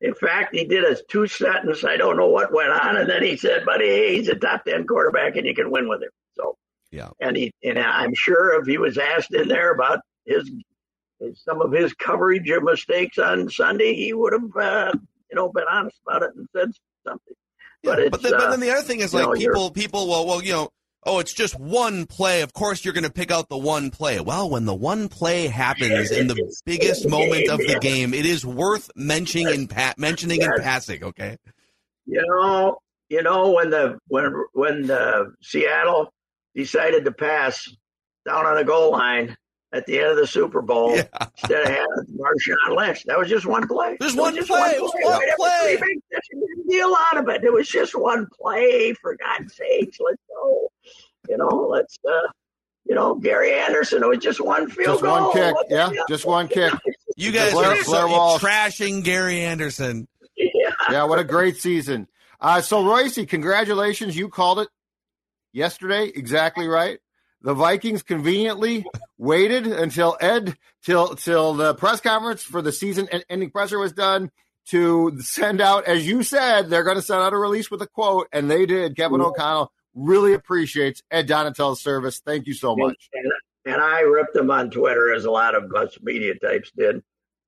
in 0.00 0.14
fact, 0.14 0.54
he 0.54 0.64
did 0.64 0.84
a 0.84 0.96
two 1.08 1.26
sentence. 1.26 1.84
I 1.84 1.96
don't 1.96 2.16
know 2.16 2.28
what 2.28 2.52
went 2.52 2.70
on, 2.70 2.96
and 2.96 3.08
then 3.08 3.22
he 3.22 3.36
said, 3.36 3.64
buddy, 3.64 3.86
hey, 3.86 4.16
he's 4.16 4.28
a 4.28 4.34
top 4.34 4.64
ten 4.64 4.86
quarterback, 4.86 5.36
and 5.36 5.46
you 5.46 5.54
can 5.54 5.70
win 5.70 5.88
with 5.88 6.02
him." 6.02 6.10
So, 6.34 6.56
yeah. 6.90 7.10
And 7.20 7.36
he, 7.36 7.52
and 7.62 7.78
I'm 7.78 8.14
sure 8.14 8.60
if 8.60 8.66
he 8.66 8.78
was 8.78 8.98
asked 8.98 9.32
in 9.34 9.48
there 9.48 9.72
about 9.72 10.00
his, 10.24 10.50
some 11.34 11.60
of 11.60 11.72
his 11.72 11.92
coverage 11.94 12.48
of 12.50 12.62
mistakes 12.62 13.18
on 13.18 13.50
Sunday, 13.50 13.94
he 13.94 14.12
would 14.14 14.32
have, 14.32 14.56
uh, 14.56 14.92
you 15.30 15.36
know, 15.36 15.50
been 15.50 15.64
honest 15.70 15.96
about 16.06 16.22
it 16.22 16.30
and 16.36 16.46
said 16.54 16.70
something. 17.06 17.34
Yeah, 17.82 17.94
but, 17.96 18.10
but, 18.10 18.22
then, 18.22 18.34
uh, 18.34 18.38
but 18.38 18.50
then 18.50 18.60
the 18.60 18.70
other 18.70 18.82
thing 18.82 19.00
is 19.00 19.14
like 19.14 19.26
know, 19.26 19.32
people, 19.32 19.70
people, 19.70 20.08
well, 20.08 20.26
well, 20.26 20.42
you 20.42 20.52
know, 20.52 20.70
oh, 21.04 21.18
it's 21.18 21.32
just 21.32 21.58
one 21.58 22.06
play. 22.06 22.42
Of 22.42 22.52
course, 22.52 22.84
you're 22.84 22.94
going 22.94 23.04
to 23.04 23.12
pick 23.12 23.30
out 23.30 23.48
the 23.48 23.56
one 23.56 23.90
play. 23.90 24.20
Well, 24.20 24.50
when 24.50 24.66
the 24.66 24.74
one 24.74 25.08
play 25.08 25.46
happens 25.46 26.10
in 26.10 26.26
the 26.26 26.54
biggest 26.66 27.08
moment 27.08 27.48
of 27.48 27.58
the 27.58 27.78
game, 27.80 28.12
it 28.12 28.26
is 28.26 28.44
worth 28.44 28.90
mentioning 28.94 29.48
in 29.48 29.68
pa- 29.68 29.94
mentioning 29.96 30.42
in 30.42 30.52
passing. 30.58 31.04
Okay. 31.04 31.36
You 32.06 32.24
know, 32.26 32.78
you 33.08 33.22
know 33.22 33.50
when 33.50 33.70
the 33.70 33.98
when 34.08 34.32
when 34.52 34.86
the 34.86 35.32
Seattle 35.42 36.12
decided 36.54 37.04
to 37.04 37.12
pass 37.12 37.66
down 38.26 38.46
on 38.46 38.56
the 38.56 38.64
goal 38.64 38.92
line 38.92 39.36
at 39.72 39.86
the 39.86 39.98
end 39.98 40.10
of 40.10 40.16
the 40.16 40.26
Super 40.26 40.62
Bowl 40.62 40.96
yeah. 40.96 41.04
instead 41.42 41.62
of 41.62 41.68
having 41.68 42.18
Marshawn 42.18 42.76
Lynch. 42.76 43.04
That 43.04 43.18
was 43.18 43.28
just 43.28 43.46
one 43.46 43.66
play. 43.68 43.96
Just 44.00 44.16
one, 44.16 44.34
just 44.34 44.48
play. 44.48 44.72
It 44.76 44.82
was 44.82 44.92
one 45.00 45.20
play. 45.36 45.78
Big 45.80 46.68
deal 46.68 46.94
out 47.10 47.18
of 47.18 47.28
it. 47.28 47.44
It 47.44 47.52
was 47.52 47.68
just 47.68 47.98
one 47.98 48.26
play. 48.40 48.94
For 48.94 49.16
God's 49.16 49.54
sakes, 49.54 49.98
let's 50.00 50.22
go. 50.28 50.72
You 51.28 51.38
know, 51.38 51.68
let's. 51.70 51.98
uh 52.08 52.28
you 52.86 52.96
know, 52.96 53.14
Gary 53.14 53.52
Anderson. 53.52 54.02
It 54.02 54.08
was 54.08 54.18
just 54.18 54.40
one 54.40 54.68
field 54.68 55.00
just 55.00 55.02
goal. 55.02 55.26
One 55.28 55.32
kick. 55.32 55.54
Yeah, 55.68 55.90
just 56.08 56.26
one 56.26 56.48
kick. 56.48 56.72
You 57.16 57.30
guys 57.30 57.52
Blair, 57.52 57.72
are 57.72 57.82
so 57.84 58.08
trashing 58.38 59.04
Gary 59.04 59.42
Anderson. 59.42 60.08
Yeah. 60.36 60.70
yeah, 60.90 61.04
what 61.04 61.18
a 61.18 61.24
great 61.24 61.56
season. 61.56 62.08
Uh, 62.40 62.62
so, 62.62 62.82
Reusse, 62.82 63.28
congratulations. 63.28 64.16
You 64.16 64.28
called 64.28 64.60
it 64.60 64.68
yesterday. 65.52 66.06
Exactly 66.06 66.66
right. 66.66 66.98
The 67.42 67.54
Vikings 67.54 68.02
conveniently 68.02 68.86
waited 69.20 69.66
until 69.66 70.16
Ed 70.18 70.56
till 70.82 71.14
till 71.14 71.52
the 71.52 71.74
press 71.74 72.00
conference 72.00 72.42
for 72.42 72.62
the 72.62 72.72
season 72.72 73.06
ending 73.28 73.50
presser 73.50 73.78
was 73.78 73.92
done 73.92 74.30
to 74.68 75.20
send 75.20 75.60
out, 75.60 75.84
as 75.86 76.08
you 76.08 76.22
said, 76.22 76.70
they're 76.70 76.84
going 76.84 76.96
to 76.96 77.02
send 77.02 77.20
out 77.20 77.32
a 77.32 77.36
release 77.36 77.70
with 77.70 77.82
a 77.82 77.86
quote, 77.86 78.28
and 78.32 78.50
they 78.50 78.66
did. 78.66 78.96
Kevin 78.96 79.20
O'Connell 79.20 79.72
really 79.94 80.32
appreciates 80.32 81.02
Ed 81.10 81.28
Donatell's 81.28 81.82
service. 81.82 82.20
Thank 82.20 82.46
you 82.46 82.54
so 82.54 82.74
much. 82.74 83.10
And, 83.12 83.32
and 83.66 83.82
I 83.82 84.00
ripped 84.00 84.36
him 84.36 84.50
on 84.50 84.70
Twitter, 84.70 85.12
as 85.12 85.24
a 85.24 85.30
lot 85.30 85.54
of 85.54 85.74
us 85.74 85.98
media 86.00 86.34
types 86.36 86.70
did. 86.76 87.02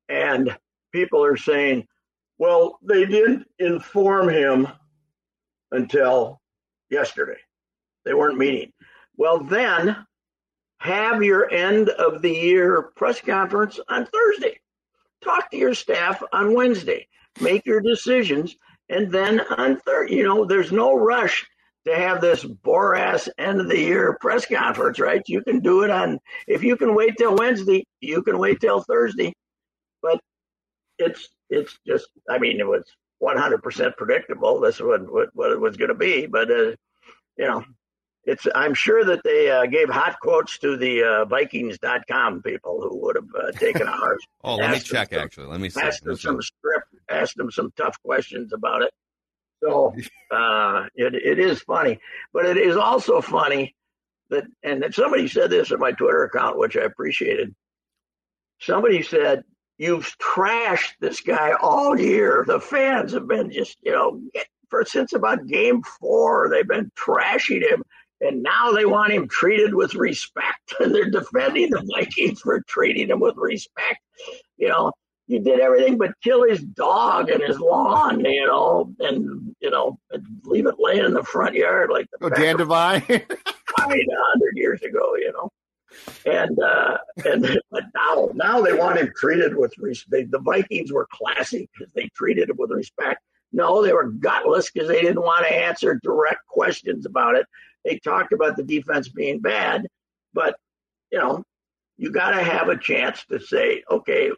And 0.09 0.57
people 0.93 1.25
are 1.25 1.37
saying, 1.37 1.87
well, 2.39 2.79
they 2.83 3.07
didn't 3.07 3.47
inform 3.59 4.29
him 4.29 4.69
until 5.71 6.41
yesterday. 6.91 7.39
They 8.05 8.15
weren't 8.15 8.39
meeting. 8.39 8.73
Well, 9.17 9.45
then 9.45 9.97
have 10.83 11.23
your 11.23 11.49
end 11.53 11.91
of 11.91 12.23
the 12.23 12.33
year 12.33 12.91
press 12.97 13.21
conference 13.21 13.79
on 13.89 14.05
Thursday. 14.07 14.59
Talk 15.23 15.49
to 15.53 15.57
your 15.57 15.75
staff 15.75 16.21
on 16.33 16.55
Wednesday. 16.55 17.07
Make 17.41 17.65
your 17.65 17.81
decisions. 17.81 18.57
And 18.89 19.11
then 19.11 19.41
on 19.57 19.79
Thursday, 19.79 20.17
you 20.17 20.25
know, 20.25 20.45
there's 20.45 20.73
no 20.73 20.97
rush 20.97 21.47
to 21.87 21.95
have 21.95 22.21
this 22.21 22.43
bore 22.43 22.97
ass 22.97 23.29
end 23.39 23.61
of 23.61 23.69
the 23.69 23.79
year 23.79 24.19
press 24.21 24.45
conference, 24.45 24.99
right? 24.99 25.23
You 25.27 25.41
can 25.43 25.61
do 25.61 25.85
it 25.85 25.91
on, 25.91 26.19
if 26.49 26.65
you 26.65 26.77
can 26.77 26.97
wait 26.97 27.17
till 27.17 27.37
Wednesday, 27.37 27.87
you 28.01 28.21
can 28.23 28.39
wait 28.39 28.61
till 28.61 28.83
Thursday. 28.83 29.33
But 30.03 30.21
it's, 30.99 31.29
it's 31.49 31.79
just, 31.87 32.09
I 32.29 32.39
mean, 32.39 32.59
it 32.59 32.67
was 32.67 32.83
100% 33.23 33.97
predictable. 33.97 34.59
This 34.59 34.77
is 34.77 34.83
what, 34.83 35.13
what, 35.13 35.29
what 35.35 35.53
it 35.53 35.61
was 35.61 35.77
going 35.77 35.91
to 35.91 35.95
be. 35.95 36.27
But, 36.27 36.51
uh, 36.51 36.75
you 37.39 37.47
know, 37.47 37.65
it's 38.25 38.47
I'm 38.55 38.75
sure 38.75 39.05
that 39.05 39.23
they 39.25 39.51
uh, 39.51 39.67
gave 39.67 39.89
hot 39.89 40.19
quotes 40.21 40.59
to 40.59 40.77
the 40.77 41.03
uh, 41.03 41.25
Vikings.com 41.25 42.43
people 42.43 42.81
who 42.81 42.97
would 43.03 43.17
have 43.17 43.29
uh, 43.35 43.53
taken 43.53 43.89
ours. 43.89 44.25
oh, 44.45 44.57
let 44.57 44.71
me 44.71 44.79
check. 44.79 45.13
Some, 45.13 45.23
actually, 45.23 45.47
let 45.47 45.61
me 45.61 45.69
see. 45.69 45.81
Asked 45.81 46.05
them 46.05 46.17
some 46.17 46.41
script, 46.41 46.87
asked 47.09 47.37
them 47.37 47.51
some 47.51 47.73
tough 47.77 48.01
questions 48.03 48.53
about 48.53 48.83
it. 48.83 48.93
So 49.63 49.95
uh, 50.31 50.87
it 50.95 51.15
it 51.15 51.39
is 51.39 51.61
funny, 51.63 51.99
but 52.33 52.47
it 52.47 52.57
is 52.57 52.77
also 52.77 53.21
funny 53.21 53.75
that 54.31 54.45
and 54.63 54.83
that 54.83 54.95
somebody 54.95 55.27
said 55.27 55.51
this 55.51 55.73
in 55.73 55.81
my 55.81 55.93
Twitter 55.93 56.25
account, 56.25 56.59
which 56.59 56.77
I 56.77 56.83
appreciated. 56.83 57.55
Somebody 58.61 59.03
said 59.03 59.43
you've 59.79 60.17
trashed 60.19 60.93
this 61.01 61.21
guy 61.21 61.55
all 61.61 61.99
year. 61.99 62.45
The 62.47 62.61
fans 62.61 63.13
have 63.15 63.27
been 63.27 63.51
just 63.51 63.79
you 63.83 63.91
know 63.91 64.21
for 64.71 64.85
since 64.85 65.13
about 65.13 65.47
game 65.49 65.83
four 65.83 66.49
they've 66.49 66.67
been 66.67 66.91
trashing 66.97 67.69
him 67.69 67.83
and 68.23 68.43
now 68.43 68.71
they 68.71 68.85
want 68.85 69.13
him 69.13 69.29
treated 69.29 69.75
with 69.75 69.95
respect. 69.95 70.59
And 70.81 70.95
they're 70.95 71.11
defending 71.11 71.71
the 71.71 71.87
Vikings 71.95 72.41
for 72.41 72.63
treating 72.63 73.11
him 73.11 73.21
with 73.21 73.37
respect. 73.37 73.99
You 74.57 74.69
know, 74.69 74.91
you 75.27 75.39
did 75.39 75.61
everything 75.61 75.99
but 75.99 76.13
kill 76.25 76.49
his 76.49 76.61
dog 76.61 77.29
and 77.29 77.43
his 77.43 77.61
lawn, 77.61 78.25
you 78.25 78.47
know, 78.47 78.93
and, 79.01 79.55
you 79.61 79.71
know, 79.71 79.99
leave 80.45 80.67
it 80.67 80.77
laying 80.79 81.05
in 81.05 81.13
the 81.13 81.23
front 81.25 81.55
yard 81.55 81.91
like 81.91 82.07
the. 82.11 82.27
Oh, 82.27 82.31
Dan 82.31 82.57
Devine? 82.57 83.03
I 83.09 83.89
mean, 83.89 84.07
a 84.11 84.31
hundred 84.31 84.57
years 84.57 84.83
ago, 84.83 85.15
you 85.17 85.33
know. 85.33 85.51
And 86.25 86.59
uh, 86.59 86.99
and 87.27 87.61
but 87.71 87.85
now 87.95 88.31
now 88.35 88.61
they 88.63 88.73
want 88.73 88.99
him 88.99 89.13
treated 89.15 89.55
with 89.55 89.77
respect. 89.77 90.31
The 90.31 90.39
Vikings 90.39 90.91
were 90.91 91.07
classy 91.13 91.69
because 91.77 91.93
they 91.93 92.09
treated 92.17 92.49
him 92.49 92.57
with 92.59 92.71
respect. 92.71 93.21
No, 93.53 93.83
they 93.83 93.93
were 93.93 94.11
gutless 94.11 94.71
because 94.71 94.89
they 94.89 95.03
didn't 95.03 95.21
want 95.21 95.47
to 95.47 95.55
answer 95.55 96.01
direct 96.03 96.47
questions 96.47 97.05
about 97.05 97.37
it 97.37 97.47
they 97.85 97.99
talked 97.99 98.33
about 98.33 98.57
the 98.57 98.63
defense 98.63 99.09
being 99.09 99.41
bad, 99.41 99.87
but 100.33 100.57
you 101.11 101.19
know, 101.19 101.45
you 101.97 102.11
got 102.11 102.31
to 102.31 102.43
have 102.43 102.69
a 102.69 102.79
chance 102.79 103.25
to 103.27 103.39
say, 103.39 103.83
okay, 103.91 104.31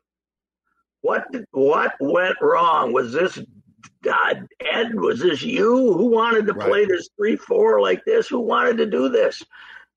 what 1.02 1.26
what 1.50 1.92
went 2.00 2.36
wrong? 2.40 2.92
Was 2.92 3.12
this 3.12 3.38
uh, 3.38 4.34
Ed? 4.60 4.94
Was 4.94 5.20
this 5.20 5.42
you? 5.42 5.92
Who 5.92 6.06
wanted 6.06 6.46
to 6.46 6.54
right. 6.54 6.68
play 6.68 6.84
this 6.86 7.08
three 7.16 7.36
four 7.36 7.80
like 7.80 8.04
this? 8.04 8.28
Who 8.28 8.40
wanted 8.40 8.78
to 8.78 8.86
do 8.86 9.08
this? 9.08 9.42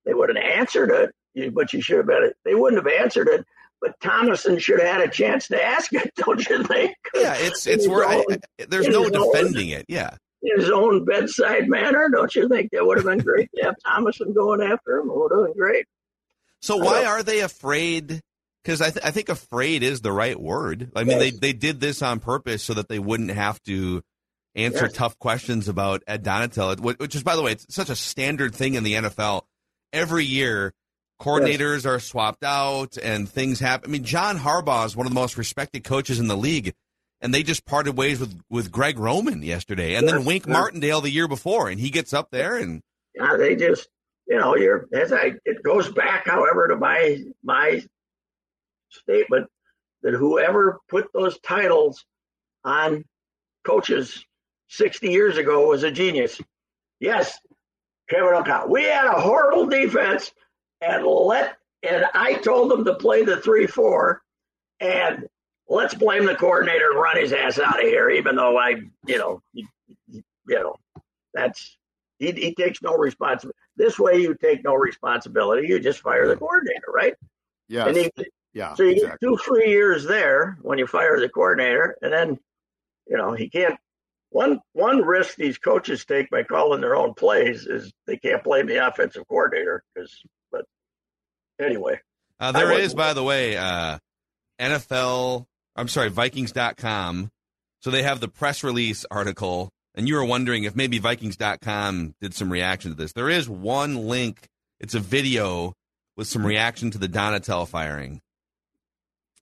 They 0.05 0.13
would 0.13 0.29
have 0.29 0.37
answered 0.37 0.91
it, 0.91 1.53
but 1.53 1.73
you 1.73 1.81
should 1.81 1.97
have 1.97 2.07
been. 2.07 2.31
They 2.45 2.55
wouldn't 2.55 2.85
have 2.85 3.01
answered 3.01 3.27
it. 3.27 3.45
But 3.79 3.99
Tomasson 3.99 4.59
should 4.59 4.79
have 4.79 4.89
had 4.89 5.07
a 5.07 5.11
chance 5.11 5.47
to 5.49 5.63
ask 5.63 5.93
it, 5.93 6.11
don't 6.15 6.47
you 6.49 6.63
think? 6.63 6.95
Yeah, 7.13 7.35
it's 7.37 7.67
it's 7.67 7.87
where 7.87 8.05
I, 8.05 8.23
there's 8.69 8.87
no 8.87 9.09
defending 9.09 9.69
it. 9.69 9.85
Yeah, 9.87 10.11
his 10.41 10.69
own 10.69 11.05
bedside 11.05 11.67
manner. 11.67 12.09
Don't 12.09 12.33
you 12.35 12.47
think 12.47 12.71
that 12.71 12.85
would 12.85 12.97
have 12.97 13.05
been 13.05 13.19
great 13.19 13.49
to 13.55 13.63
have 13.63 13.75
Tomasson 13.85 14.33
going 14.33 14.61
after 14.61 14.97
him? 14.97 15.09
It 15.09 15.17
would 15.17 15.31
have 15.31 15.45
been 15.45 15.57
great. 15.57 15.85
So 16.61 16.77
why 16.77 17.05
are 17.05 17.23
they 17.23 17.41
afraid? 17.41 18.21
Because 18.63 18.81
I, 18.81 18.89
th- 18.89 19.05
I 19.05 19.11
think 19.11 19.29
afraid 19.29 19.83
is 19.83 20.01
the 20.01 20.11
right 20.11 20.39
word. 20.39 20.91
I 20.95 21.03
mean, 21.03 21.19
yes. 21.19 21.19
they 21.19 21.31
they 21.31 21.53
did 21.53 21.79
this 21.79 22.01
on 22.01 22.19
purpose 22.19 22.63
so 22.63 22.73
that 22.73 22.89
they 22.89 22.99
wouldn't 22.99 23.31
have 23.31 23.61
to 23.63 24.01
answer 24.55 24.85
yes. 24.85 24.93
tough 24.93 25.17
questions 25.19 25.67
about 25.67 26.03
Ed 26.07 26.23
Donatell, 26.23 26.79
which 26.79 27.15
is, 27.15 27.23
by 27.23 27.35
the 27.35 27.41
way, 27.41 27.53
it's 27.53 27.73
such 27.73 27.89
a 27.89 27.95
standard 27.95 28.55
thing 28.55 28.73
in 28.73 28.83
the 28.83 28.93
NFL. 28.93 29.43
Every 29.93 30.25
year, 30.25 30.73
coordinators 31.21 31.77
yes. 31.77 31.85
are 31.85 31.99
swapped 31.99 32.43
out 32.43 32.97
and 32.97 33.29
things 33.29 33.59
happen. 33.59 33.89
I 33.89 33.91
mean, 33.91 34.03
John 34.03 34.37
Harbaugh 34.37 34.85
is 34.85 34.95
one 34.95 35.05
of 35.05 35.11
the 35.11 35.19
most 35.19 35.37
respected 35.37 35.83
coaches 35.83 36.19
in 36.19 36.27
the 36.27 36.35
league, 36.35 36.73
and 37.21 37.33
they 37.33 37.43
just 37.43 37.65
parted 37.65 37.97
ways 37.97 38.19
with, 38.19 38.39
with 38.49 38.71
Greg 38.71 38.99
Roman 38.99 39.41
yesterday, 39.41 39.95
and 39.95 40.07
then 40.07 40.25
Wink 40.25 40.47
Martindale 40.47 41.01
the 41.01 41.09
year 41.09 41.27
before, 41.27 41.69
and 41.69 41.79
he 41.79 41.89
gets 41.89 42.13
up 42.13 42.31
there 42.31 42.57
and 42.57 42.81
yeah, 43.15 43.35
they 43.37 43.55
just 43.55 43.89
you 44.27 44.37
know, 44.37 44.55
you're 44.55 44.87
as 44.93 45.13
I 45.13 45.33
it 45.45 45.63
goes 45.63 45.89
back, 45.89 46.27
however, 46.27 46.67
to 46.67 46.75
my 46.75 47.23
my 47.43 47.81
statement 48.89 49.47
that 50.03 50.13
whoever 50.13 50.79
put 50.89 51.11
those 51.13 51.39
titles 51.39 52.05
on 52.63 53.03
coaches 53.65 54.23
60 54.69 55.09
years 55.09 55.37
ago 55.37 55.67
was 55.67 55.83
a 55.83 55.91
genius. 55.91 56.39
Yes, 56.99 57.37
Kevin 58.09 58.33
O'Connell. 58.33 58.69
We 58.69 58.83
had 58.83 59.05
a 59.05 59.19
horrible 59.19 59.67
defense 59.67 60.31
and 60.81 61.05
let 61.05 61.57
and 61.83 62.05
I 62.13 62.33
told 62.35 62.71
them 62.71 62.83
to 62.85 62.95
play 62.95 63.23
the 63.23 63.37
three 63.37 63.67
four 63.67 64.21
and 64.79 65.25
let's 65.69 65.93
blame 65.93 66.25
the 66.25 66.35
coordinator 66.35 66.91
and 66.91 66.99
run 66.99 67.17
his 67.17 67.33
ass 67.33 67.59
out 67.59 67.79
of 67.79 67.85
here, 67.85 68.09
even 68.09 68.35
though 68.35 68.57
I, 68.57 68.75
you 69.05 69.17
know, 69.17 69.41
you, 69.53 69.67
you 70.09 70.23
know, 70.47 70.75
that's 71.33 71.77
he, 72.19 72.31
he 72.31 72.55
takes 72.55 72.81
no 72.81 72.95
responsibility. 72.95 73.57
This 73.75 73.99
way, 73.99 74.19
you 74.19 74.35
take 74.35 74.63
no 74.63 74.73
responsibility. 74.73 75.67
You 75.67 75.79
just 75.79 75.99
fire 75.99 76.27
the 76.27 76.35
coordinator, 76.35 76.91
right? 76.93 77.13
Yeah. 77.67 77.93
Yeah. 78.53 78.73
So 78.73 78.83
you 78.83 78.93
exactly. 78.93 79.09
get 79.09 79.19
two 79.21 79.37
free 79.37 79.69
years 79.69 80.05
there 80.05 80.57
when 80.63 80.79
you 80.79 80.87
fire 80.87 81.19
the 81.19 81.29
coordinator, 81.29 81.95
and 82.01 82.11
then, 82.11 82.39
you 83.07 83.17
know, 83.17 83.33
he 83.33 83.49
can't. 83.49 83.75
One 84.29 84.59
one 84.73 85.03
risk 85.03 85.35
these 85.35 85.59
coaches 85.59 86.05
take 86.05 86.29
by 86.31 86.43
calling 86.43 86.81
their 86.81 86.95
own 86.95 87.13
plays 87.13 87.67
is 87.67 87.93
they 88.07 88.17
can't 88.17 88.43
blame 88.43 88.65
the 88.65 88.85
offensive 88.87 89.27
coordinator 89.27 89.83
because. 89.93 90.19
But 90.51 90.65
anyway, 91.61 91.99
uh, 92.39 92.51
there 92.51 92.71
is, 92.71 92.95
by 92.95 93.13
the 93.13 93.23
way, 93.23 93.57
uh, 93.57 93.99
NFL. 94.59 95.45
I'm 95.77 95.87
sorry, 95.87 96.09
Vikings.com. 96.09 97.29
So 97.81 97.91
they 97.91 98.03
have 98.03 98.19
the 98.19 98.27
press 98.27 98.63
release 98.63 99.05
article 99.11 99.71
and 99.97 100.07
you 100.07 100.15
were 100.15 100.23
wondering 100.23 100.63
if 100.63 100.75
maybe 100.75 100.99
Vikings.com 100.99 102.13
did 102.21 102.35
some 102.35 102.51
reaction 102.51 102.91
to 102.91 102.97
this. 102.97 103.13
There 103.13 103.29
is 103.29 103.49
one 103.49 104.07
link. 104.07 104.47
It's 104.79 104.93
a 104.93 104.99
video 104.99 105.73
with 106.15 106.27
some 106.27 106.45
reaction 106.45 106.91
to 106.91 106.99
the 106.99 107.07
Donatell 107.07 107.67
firing. 107.67 108.21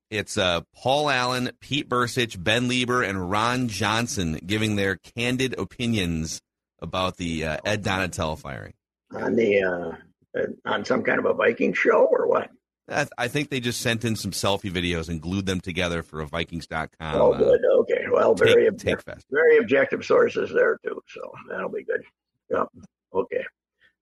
It's 0.09 0.37
uh, 0.37 0.61
Paul 0.73 1.09
Allen, 1.09 1.51
Pete 1.59 1.89
Bercich, 1.89 2.41
Ben 2.41 2.69
Leber, 2.69 3.07
and 3.07 3.29
Ron 3.29 3.67
Johnson 3.67 4.39
giving 4.45 4.77
their 4.77 4.95
candid 4.95 5.59
opinions 5.59 6.41
about 6.79 7.17
the 7.17 7.45
uh, 7.45 7.57
Ed 7.65 7.83
Donatell 7.83 8.39
firing. 8.39 8.73
On 9.13 9.35
the 9.35 9.61
uh, 9.61 10.41
on 10.65 10.85
some 10.85 11.03
kind 11.03 11.19
of 11.19 11.25
a 11.25 11.33
Viking 11.33 11.73
show 11.73 12.05
or 12.05 12.27
what? 12.27 12.49
I, 12.89 13.07
I, 13.17 13.27
think 13.27 13.49
they 13.49 13.59
just 13.59 13.81
sent 13.81 14.05
in 14.05 14.15
some 14.15 14.31
selfie 14.31 14.71
videos 14.71 15.09
and 15.09 15.19
glued 15.19 15.45
them 15.45 15.59
together 15.59 16.03
for 16.03 16.21
a 16.21 16.27
Vikings.com. 16.27 17.15
Oh, 17.15 17.33
uh, 17.33 17.37
good. 17.37 17.61
Okay. 17.79 18.05
Well, 18.11 18.35
very, 18.35 18.69
take, 18.71 19.03
take 19.03 19.17
very 19.31 19.57
objective 19.57 20.05
sources 20.05 20.51
there, 20.53 20.77
too. 20.85 21.01
So 21.07 21.31
that'll 21.49 21.69
be 21.69 21.83
good. 21.83 22.03
Yep. 22.51 22.67
Okay. 23.13 23.43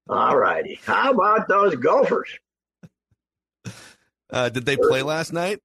All 0.09 0.37
righty. 0.37 0.79
How 0.85 1.11
about 1.11 1.47
those 1.47 1.75
Gophers? 1.75 2.29
Uh, 4.29 4.49
did 4.49 4.65
they 4.65 4.75
play 4.75 5.01
last 5.01 5.31
night? 5.31 5.59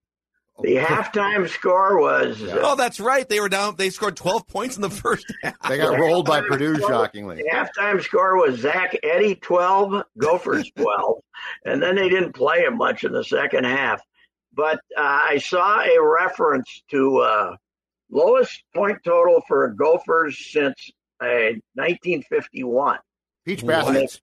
The 0.60 0.76
halftime 0.76 1.48
score 1.48 2.00
was. 2.00 2.42
Uh, 2.42 2.60
oh, 2.62 2.74
that's 2.74 2.98
right. 2.98 3.28
They 3.28 3.38
were 3.38 3.48
down. 3.48 3.76
They 3.76 3.90
scored 3.90 4.16
12 4.16 4.46
points 4.48 4.76
in 4.76 4.82
the 4.82 4.90
first 4.90 5.32
half. 5.42 5.54
They 5.68 5.78
got 5.78 5.98
rolled 5.98 6.26
by 6.26 6.40
Purdue, 6.40 6.76
score, 6.76 6.88
shockingly. 6.88 7.36
The 7.36 7.48
halftime 7.48 8.02
score 8.02 8.36
was 8.36 8.60
Zach 8.60 8.96
Edey 9.04 9.40
12, 9.40 10.02
Gophers 10.18 10.70
12. 10.76 11.22
And 11.64 11.82
then 11.82 11.96
they 11.96 12.08
didn't 12.08 12.32
play 12.32 12.60
him 12.64 12.76
much 12.76 13.04
in 13.04 13.12
the 13.12 13.24
second 13.24 13.64
half. 13.64 14.00
But 14.54 14.80
uh, 14.96 15.02
I 15.02 15.38
saw 15.38 15.82
a 15.82 16.02
reference 16.02 16.82
to 16.90 17.18
uh, 17.18 17.56
lowest 18.10 18.62
point 18.74 18.98
total 19.04 19.42
for 19.46 19.68
Gophers 19.68 20.50
since 20.50 20.90
uh, 21.20 21.54
1951. 21.74 22.98
Peach 23.44 23.64
Baskets. 23.64 24.20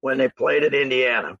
When, 0.00 0.18
when 0.18 0.18
they 0.18 0.28
played 0.28 0.64
at 0.64 0.74
Indiana. 0.74 1.38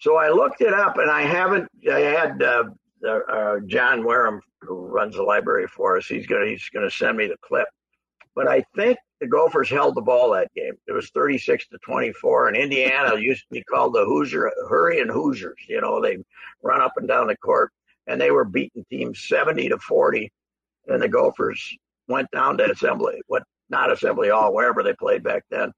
So 0.00 0.16
I 0.16 0.30
looked 0.30 0.60
it 0.60 0.74
up, 0.74 0.98
and 0.98 1.10
I 1.10 1.22
haven't. 1.22 1.68
I 1.90 2.00
had 2.00 2.42
uh, 2.42 2.64
uh, 3.06 3.60
John 3.66 4.04
Wareham, 4.04 4.40
who 4.60 4.86
runs 4.86 5.14
the 5.14 5.22
library 5.22 5.66
for 5.68 5.96
us, 5.96 6.06
he's 6.06 6.26
gonna 6.26 6.46
he's 6.46 6.68
gonna 6.70 6.90
send 6.90 7.16
me 7.16 7.26
the 7.26 7.36
clip. 7.42 7.68
But 8.34 8.48
I 8.48 8.64
think 8.74 8.98
the 9.22 9.28
Gophers 9.28 9.70
held 9.70 9.94
the 9.94 10.00
ball 10.00 10.32
that 10.32 10.52
game. 10.52 10.72
It 10.88 10.92
was 10.92 11.08
36 11.10 11.68
to 11.68 11.78
24, 11.78 12.48
and 12.48 12.56
Indiana 12.56 13.16
used 13.20 13.42
to 13.42 13.52
be 13.52 13.62
called 13.62 13.94
the 13.94 14.04
Hoosier 14.04 14.50
Hurrying 14.68 15.08
Hoosiers. 15.08 15.60
You 15.68 15.80
know, 15.80 16.02
they 16.02 16.18
run 16.60 16.80
up 16.80 16.94
and 16.96 17.06
down 17.06 17.28
the 17.28 17.36
court, 17.36 17.70
and 18.08 18.20
they 18.20 18.32
were 18.32 18.44
beating 18.44 18.84
teams 18.90 19.28
70 19.28 19.68
to 19.68 19.78
40, 19.78 20.32
and 20.88 21.00
the 21.00 21.08
Gophers 21.08 21.76
went 22.08 22.32
down 22.32 22.58
to 22.58 22.68
Assembly, 22.68 23.22
what 23.28 23.44
not 23.70 23.92
Assembly 23.92 24.30
Hall, 24.30 24.52
wherever 24.52 24.82
they 24.82 24.92
played 24.94 25.22
back 25.22 25.44
then, 25.52 25.70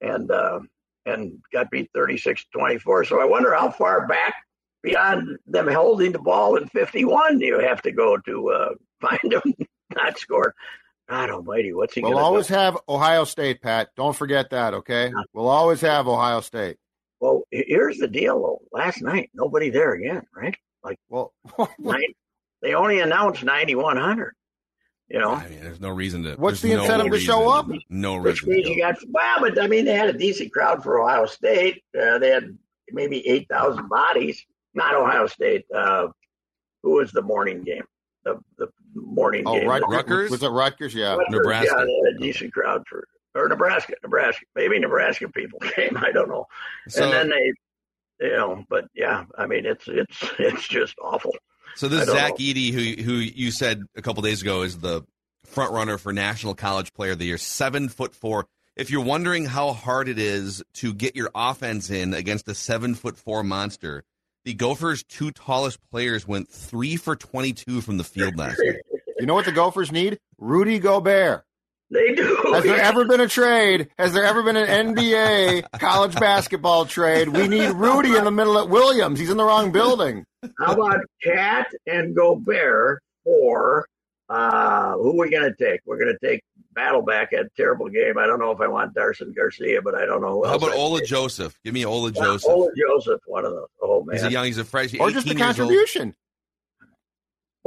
and 0.00 0.28
uh, 0.32 0.58
and 1.06 1.38
got 1.52 1.70
beat 1.70 1.88
36 1.94 2.42
to 2.42 2.48
24. 2.58 3.04
So 3.04 3.20
I 3.20 3.26
wonder 3.26 3.54
how 3.54 3.70
far 3.70 4.08
back 4.08 4.34
beyond 4.82 5.38
them 5.46 5.68
holding 5.68 6.10
the 6.10 6.18
ball 6.18 6.56
in 6.56 6.66
51, 6.66 7.40
you 7.40 7.60
have 7.60 7.80
to 7.82 7.92
go 7.92 8.16
to 8.16 8.50
uh, 8.50 8.70
find 9.00 9.20
them 9.30 9.54
not 9.94 10.18
score. 10.18 10.52
God 11.08 11.30
Almighty, 11.30 11.72
what's 11.72 11.94
he? 11.94 12.02
We'll 12.02 12.18
always 12.18 12.48
do? 12.48 12.54
have 12.54 12.76
Ohio 12.88 13.24
State, 13.24 13.62
Pat. 13.62 13.88
Don't 13.96 14.14
forget 14.14 14.50
that, 14.50 14.74
okay? 14.74 15.06
Yeah. 15.06 15.22
We'll 15.32 15.48
always 15.48 15.80
have 15.80 16.06
Ohio 16.06 16.40
State. 16.40 16.76
Well, 17.20 17.42
here's 17.50 17.98
the 17.98 18.08
deal, 18.08 18.40
though. 18.40 18.62
Last 18.72 19.02
night, 19.02 19.30
nobody 19.34 19.70
there 19.70 19.92
again, 19.92 20.22
right? 20.34 20.56
Like, 20.84 20.98
well, 21.08 21.32
nine, 21.78 22.12
they 22.62 22.74
only 22.74 23.00
announced 23.00 23.42
9100. 23.42 24.34
You 25.08 25.18
know, 25.18 25.32
I 25.32 25.48
mean, 25.48 25.60
there's 25.62 25.80
no 25.80 25.88
reason 25.88 26.22
to. 26.24 26.34
What's 26.34 26.60
the 26.60 26.74
no 26.74 26.82
incentive 26.82 27.10
to 27.10 27.18
show 27.18 27.48
up? 27.48 27.66
No 27.88 28.16
reason. 28.16 28.24
Which 28.24 28.46
means 28.46 28.68
you 28.68 28.78
got 28.78 28.96
well, 29.08 29.36
but 29.40 29.58
I 29.58 29.66
mean, 29.66 29.86
they 29.86 29.94
had 29.94 30.10
a 30.10 30.18
decent 30.18 30.52
crowd 30.52 30.82
for 30.82 31.00
Ohio 31.00 31.24
State. 31.24 31.82
Uh, 31.98 32.18
they 32.18 32.28
had 32.28 32.56
maybe 32.90 33.26
eight 33.26 33.48
thousand 33.48 33.88
bodies 33.88 34.44
not 34.74 34.94
Ohio 34.94 35.26
State. 35.26 35.66
Uh, 35.74 36.08
who 36.82 36.92
was 36.92 37.12
the 37.12 37.22
morning 37.22 37.62
game? 37.62 37.84
The 38.24 38.40
the 38.56 38.68
morning 39.04 39.44
oh, 39.46 39.58
game. 39.58 39.68
Rutgers. 39.68 39.88
Rutgers? 39.88 40.30
Was 40.30 40.42
it 40.42 40.48
Rutgers? 40.48 40.94
Yeah, 40.94 41.14
Rutgers, 41.14 41.26
Nebraska. 41.30 41.74
Yeah, 41.78 41.84
they 41.84 42.10
had 42.10 42.16
a 42.16 42.18
decent 42.18 42.52
crowd 42.52 42.86
for 42.86 43.06
or 43.34 43.48
Nebraska. 43.48 43.94
Nebraska. 44.02 44.44
Maybe 44.54 44.78
Nebraska 44.78 45.28
people 45.28 45.58
came. 45.74 45.96
I 45.96 46.10
don't 46.12 46.28
know. 46.28 46.46
So, 46.88 47.04
and 47.04 47.12
then 47.12 47.30
they, 47.30 48.26
you 48.26 48.36
know, 48.36 48.64
but 48.68 48.86
yeah, 48.94 49.24
I 49.36 49.46
mean, 49.46 49.66
it's 49.66 49.84
it's 49.88 50.18
it's 50.38 50.66
just 50.66 50.94
awful. 51.02 51.34
So 51.76 51.88
this 51.88 52.06
Zach 52.06 52.34
Edey, 52.38 52.72
who 52.72 53.02
who 53.02 53.12
you 53.12 53.50
said 53.50 53.84
a 53.96 54.02
couple 54.02 54.22
days 54.22 54.42
ago 54.42 54.62
is 54.62 54.78
the 54.78 55.02
front 55.46 55.72
runner 55.72 55.98
for 55.98 56.12
National 56.12 56.54
College 56.54 56.92
Player 56.92 57.12
of 57.12 57.18
the 57.18 57.26
Year, 57.26 57.38
seven 57.38 57.88
foot 57.88 58.14
four. 58.14 58.46
If 58.76 58.90
you're 58.90 59.04
wondering 59.04 59.44
how 59.44 59.72
hard 59.72 60.08
it 60.08 60.20
is 60.20 60.62
to 60.74 60.94
get 60.94 61.16
your 61.16 61.30
offense 61.34 61.90
in 61.90 62.14
against 62.14 62.46
a 62.48 62.54
seven 62.54 62.94
foot 62.94 63.16
four 63.16 63.42
monster, 63.42 64.04
the 64.44 64.54
Gophers' 64.54 65.02
two 65.02 65.30
tallest 65.30 65.78
players 65.90 66.26
went 66.26 66.48
three 66.48 66.96
for 66.96 67.16
22 67.16 67.80
from 67.80 67.96
the 67.98 68.04
field 68.04 68.36
last 68.36 68.58
year. 68.62 68.80
You 69.18 69.26
know 69.26 69.34
what 69.34 69.44
the 69.44 69.52
Gophers 69.52 69.90
need? 69.90 70.18
Rudy 70.38 70.78
Gobert. 70.78 71.44
They 71.90 72.14
do. 72.14 72.52
Has 72.52 72.64
there 72.64 72.80
ever 72.80 73.04
been 73.06 73.20
a 73.20 73.28
trade? 73.28 73.88
Has 73.98 74.12
there 74.12 74.24
ever 74.24 74.42
been 74.42 74.56
an 74.56 74.94
NBA 74.94 75.70
college 75.78 76.14
basketball 76.14 76.84
trade? 76.84 77.28
We 77.28 77.48
need 77.48 77.70
Rudy 77.70 78.14
in 78.16 78.24
the 78.24 78.30
middle 78.30 78.58
at 78.58 78.68
Williams. 78.68 79.18
He's 79.18 79.30
in 79.30 79.36
the 79.36 79.44
wrong 79.44 79.72
building. 79.72 80.24
How 80.58 80.74
about 80.74 81.00
KAT 81.24 81.68
and 81.86 82.14
Gobert 82.14 83.02
for 83.24 83.88
uh, 84.28 84.92
who 84.92 85.12
are 85.12 85.26
we 85.26 85.30
going 85.30 85.50
to 85.50 85.64
take? 85.64 85.80
We're 85.86 85.98
going 85.98 86.14
to 86.20 86.26
take 86.26 86.42
Battleback 86.76 87.28
had 87.32 87.46
a 87.46 87.50
terrible 87.56 87.88
game. 87.88 88.18
I 88.18 88.26
don't 88.26 88.38
know 88.38 88.52
if 88.52 88.60
I 88.60 88.68
want 88.68 88.94
Dawson 88.94 89.32
Garcia, 89.34 89.82
but 89.82 89.94
I 89.94 90.04
don't 90.04 90.20
know. 90.20 90.44
How 90.44 90.56
about 90.56 90.74
Ola 90.74 91.02
Joseph? 91.02 91.58
Give 91.64 91.74
me 91.74 91.84
Ola 91.84 92.12
yeah, 92.12 92.22
Joseph. 92.22 92.50
Ola 92.50 92.70
Joseph, 92.76 93.20
one 93.26 93.44
of 93.44 93.52
those. 93.52 93.68
Oh 93.82 94.04
man, 94.04 94.16
he's 94.16 94.24
a 94.24 94.30
young. 94.30 94.44
He's 94.44 94.58
a 94.58 94.64
fresh. 94.64 94.94
Or 94.98 95.10
just 95.10 95.28
a 95.28 95.34
contribution. 95.34 96.14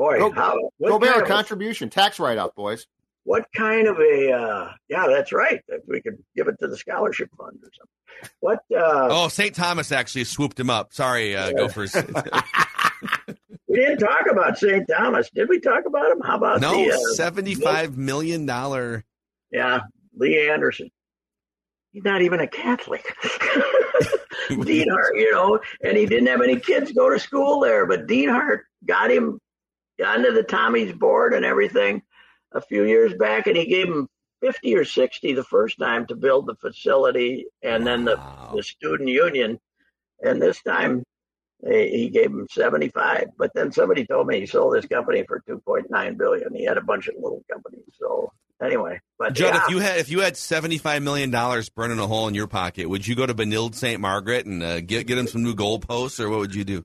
Boy, 0.02 0.18
Go, 0.18 0.32
how, 0.32 0.58
go 0.84 0.98
bear 0.98 1.22
a 1.22 1.28
contribution, 1.28 1.92
tax 1.92 2.20
write 2.20 2.40
off, 2.40 2.56
boys. 2.56 2.88
What 3.24 3.46
kind 3.56 3.88
of 3.88 4.00
a? 4.00 4.32
Uh, 4.32 4.72
yeah, 4.90 5.06
that's 5.06 5.32
right. 5.32 5.62
We 5.86 6.02
could 6.02 6.18
give 6.36 6.48
it 6.48 6.56
to 6.60 6.68
the 6.68 6.76
scholarship 6.76 7.30
fund 7.38 7.60
or 7.62 7.70
something. 7.72 8.34
What? 8.40 8.64
Uh, 8.76 9.10
oh, 9.12 9.28
St. 9.28 9.54
Thomas 9.54 9.92
actually 9.92 10.24
swooped 10.24 10.60
him 10.60 10.72
up. 10.72 10.92
Sorry, 10.92 11.36
uh, 11.36 11.50
yeah. 11.50 11.54
Gophers. 11.54 11.94
we 13.68 13.76
didn't 13.76 14.00
talk 14.00 14.26
about 14.28 14.58
St. 14.58 14.88
Thomas, 14.90 15.30
did 15.36 15.48
we? 15.48 15.60
Talk 15.60 15.86
about 15.86 16.10
him? 16.10 16.22
How 16.22 16.38
about 16.38 16.62
no 16.62 16.72
the 16.72 16.94
uh, 16.94 16.98
seventy-five 17.14 17.96
million 17.96 18.48
dollar? 18.48 19.06
Yeah, 19.52 19.82
Lee 20.18 20.50
Anderson. 20.50 20.90
He's 21.92 22.04
not 22.04 22.24
even 22.24 22.40
a 22.40 22.48
Catholic. 22.48 23.06
Dean 24.50 24.90
Hart, 24.90 25.16
you 25.16 25.32
know, 25.32 25.60
and 25.84 25.96
he 25.96 26.08
didn't 26.08 26.26
have 26.26 26.42
any 26.42 26.60
kids 26.60 26.92
go 26.92 27.08
to 27.12 27.20
school 27.20 27.60
there, 27.60 27.86
but 27.86 28.08
Dean 28.08 28.30
Hart 28.30 28.66
got 28.84 29.12
him 29.12 29.40
onto 30.02 30.34
the 30.34 30.44
Tommy's 30.44 30.94
board 30.94 31.34
and 31.34 31.46
everything 31.46 32.02
a 32.52 32.62
few 32.62 32.84
years 32.84 33.14
back, 33.14 33.48
and 33.48 33.56
he 33.56 33.66
gave 33.66 33.88
him 33.88 34.08
50 34.42 34.76
or 34.76 34.86
60 34.86 35.34
the 35.34 35.44
first 35.44 35.80
time 35.80 36.06
to 36.08 36.16
build 36.16 36.48
the 36.48 36.56
facility 36.56 37.46
and 37.62 37.86
then 37.86 38.06
the, 38.06 38.16
wow. 38.16 38.54
the 38.56 38.64
student 38.64 39.10
union. 39.10 39.60
And 40.24 40.42
this 40.42 40.62
time 40.62 41.04
he 41.68 42.10
gave 42.10 42.32
him 42.32 42.48
75. 42.50 43.30
But 43.38 43.52
then 43.54 43.72
somebody 43.72 44.06
told 44.06 44.28
me 44.28 44.40
he 44.40 44.46
sold 44.46 44.76
his 44.76 44.86
company 44.86 45.24
for 45.28 45.42
2.9 45.48 46.18
billion. 46.18 46.56
He 46.56 46.66
had 46.66 46.78
a 46.78 46.82
bunch 46.82 47.08
of 47.08 47.16
little 47.16 47.44
companies. 47.52 47.84
So 48.00 48.32
anyway, 48.62 49.00
but 49.20 49.34
Judd, 49.34 49.54
yeah. 49.54 49.64
if 49.64 49.70
you 49.70 49.80
had 49.80 49.98
if 50.00 50.10
you 50.10 50.20
had 50.22 50.38
75 50.38 51.04
million 51.04 51.30
dollars 51.30 51.70
burning 51.70 52.00
a 52.00 52.08
hole 52.08 52.28
in 52.28 52.34
your 52.34 52.48
pocket, 52.48 52.90
would 52.90 53.08
you 53.08 53.16
go 53.16 53.26
to 53.26 53.34
Benilde 53.34 53.76
St. 53.76 54.00
Margaret 54.00 54.46
and 54.46 54.64
uh, 54.64 54.82
get 54.82 55.08
get 55.08 55.18
him 55.18 55.28
some 55.28 55.44
new 55.44 55.54
goalposts, 55.54 56.20
or 56.20 56.30
what 56.30 56.40
would 56.40 56.56
you 56.56 56.64
do? 56.64 56.84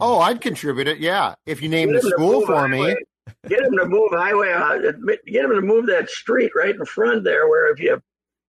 Oh, 0.00 0.20
I'd 0.20 0.40
contribute 0.40 0.88
it. 0.88 0.98
Yeah, 0.98 1.34
if 1.46 1.62
you 1.62 1.68
name 1.68 1.92
the 1.92 2.02
school 2.02 2.44
for 2.46 2.56
highway. 2.56 2.94
me. 2.94 2.96
Get 3.48 3.62
them 3.62 3.76
to 3.76 3.86
move 3.86 4.10
highway. 4.12 4.52
Uh, 4.52 4.92
get 5.26 5.44
him 5.44 5.50
to 5.50 5.60
move 5.60 5.86
that 5.86 6.08
street 6.08 6.52
right 6.54 6.74
in 6.74 6.84
front 6.84 7.24
there, 7.24 7.48
where 7.48 7.72
if 7.72 7.80
you 7.80 8.00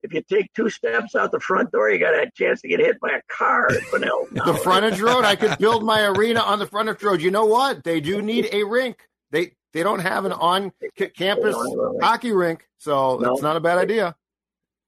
if 0.04 0.14
you 0.14 0.22
take 0.22 0.54
two 0.54 0.70
steps 0.70 1.16
out 1.16 1.32
the 1.32 1.40
front 1.40 1.72
door, 1.72 1.90
you 1.90 2.00
got 2.00 2.14
a 2.14 2.30
chance 2.36 2.62
to 2.62 2.68
get 2.68 2.80
hit 2.80 3.00
by 3.00 3.10
a 3.10 3.22
car 3.28 3.68
at 3.72 3.92
the 3.92 4.60
frontage 4.64 5.02
road. 5.02 5.26
I 5.26 5.36
could 5.36 5.58
build 5.58 5.84
my 5.84 6.06
arena 6.06 6.42
on 6.42 6.60
the 6.60 6.68
frontage 6.68 7.02
road. 7.04 7.22
You 7.22 7.32
know 7.32 7.46
what? 7.46 7.84
They 7.84 8.00
do 8.00 8.22
need 8.22 8.50
a 8.52 8.64
rink. 8.64 9.00
They 9.32 9.54
they 9.74 9.84
don't 9.84 10.00
have 10.00 10.26
an 10.26 10.32
on 10.32 10.72
campus 11.16 11.56
hockey 12.02 12.32
rink, 12.32 12.68
so 12.78 13.18
no, 13.18 13.34
it's 13.34 13.42
not 13.42 13.56
a 13.56 13.60
bad 13.60 13.78
idea. 13.78 14.16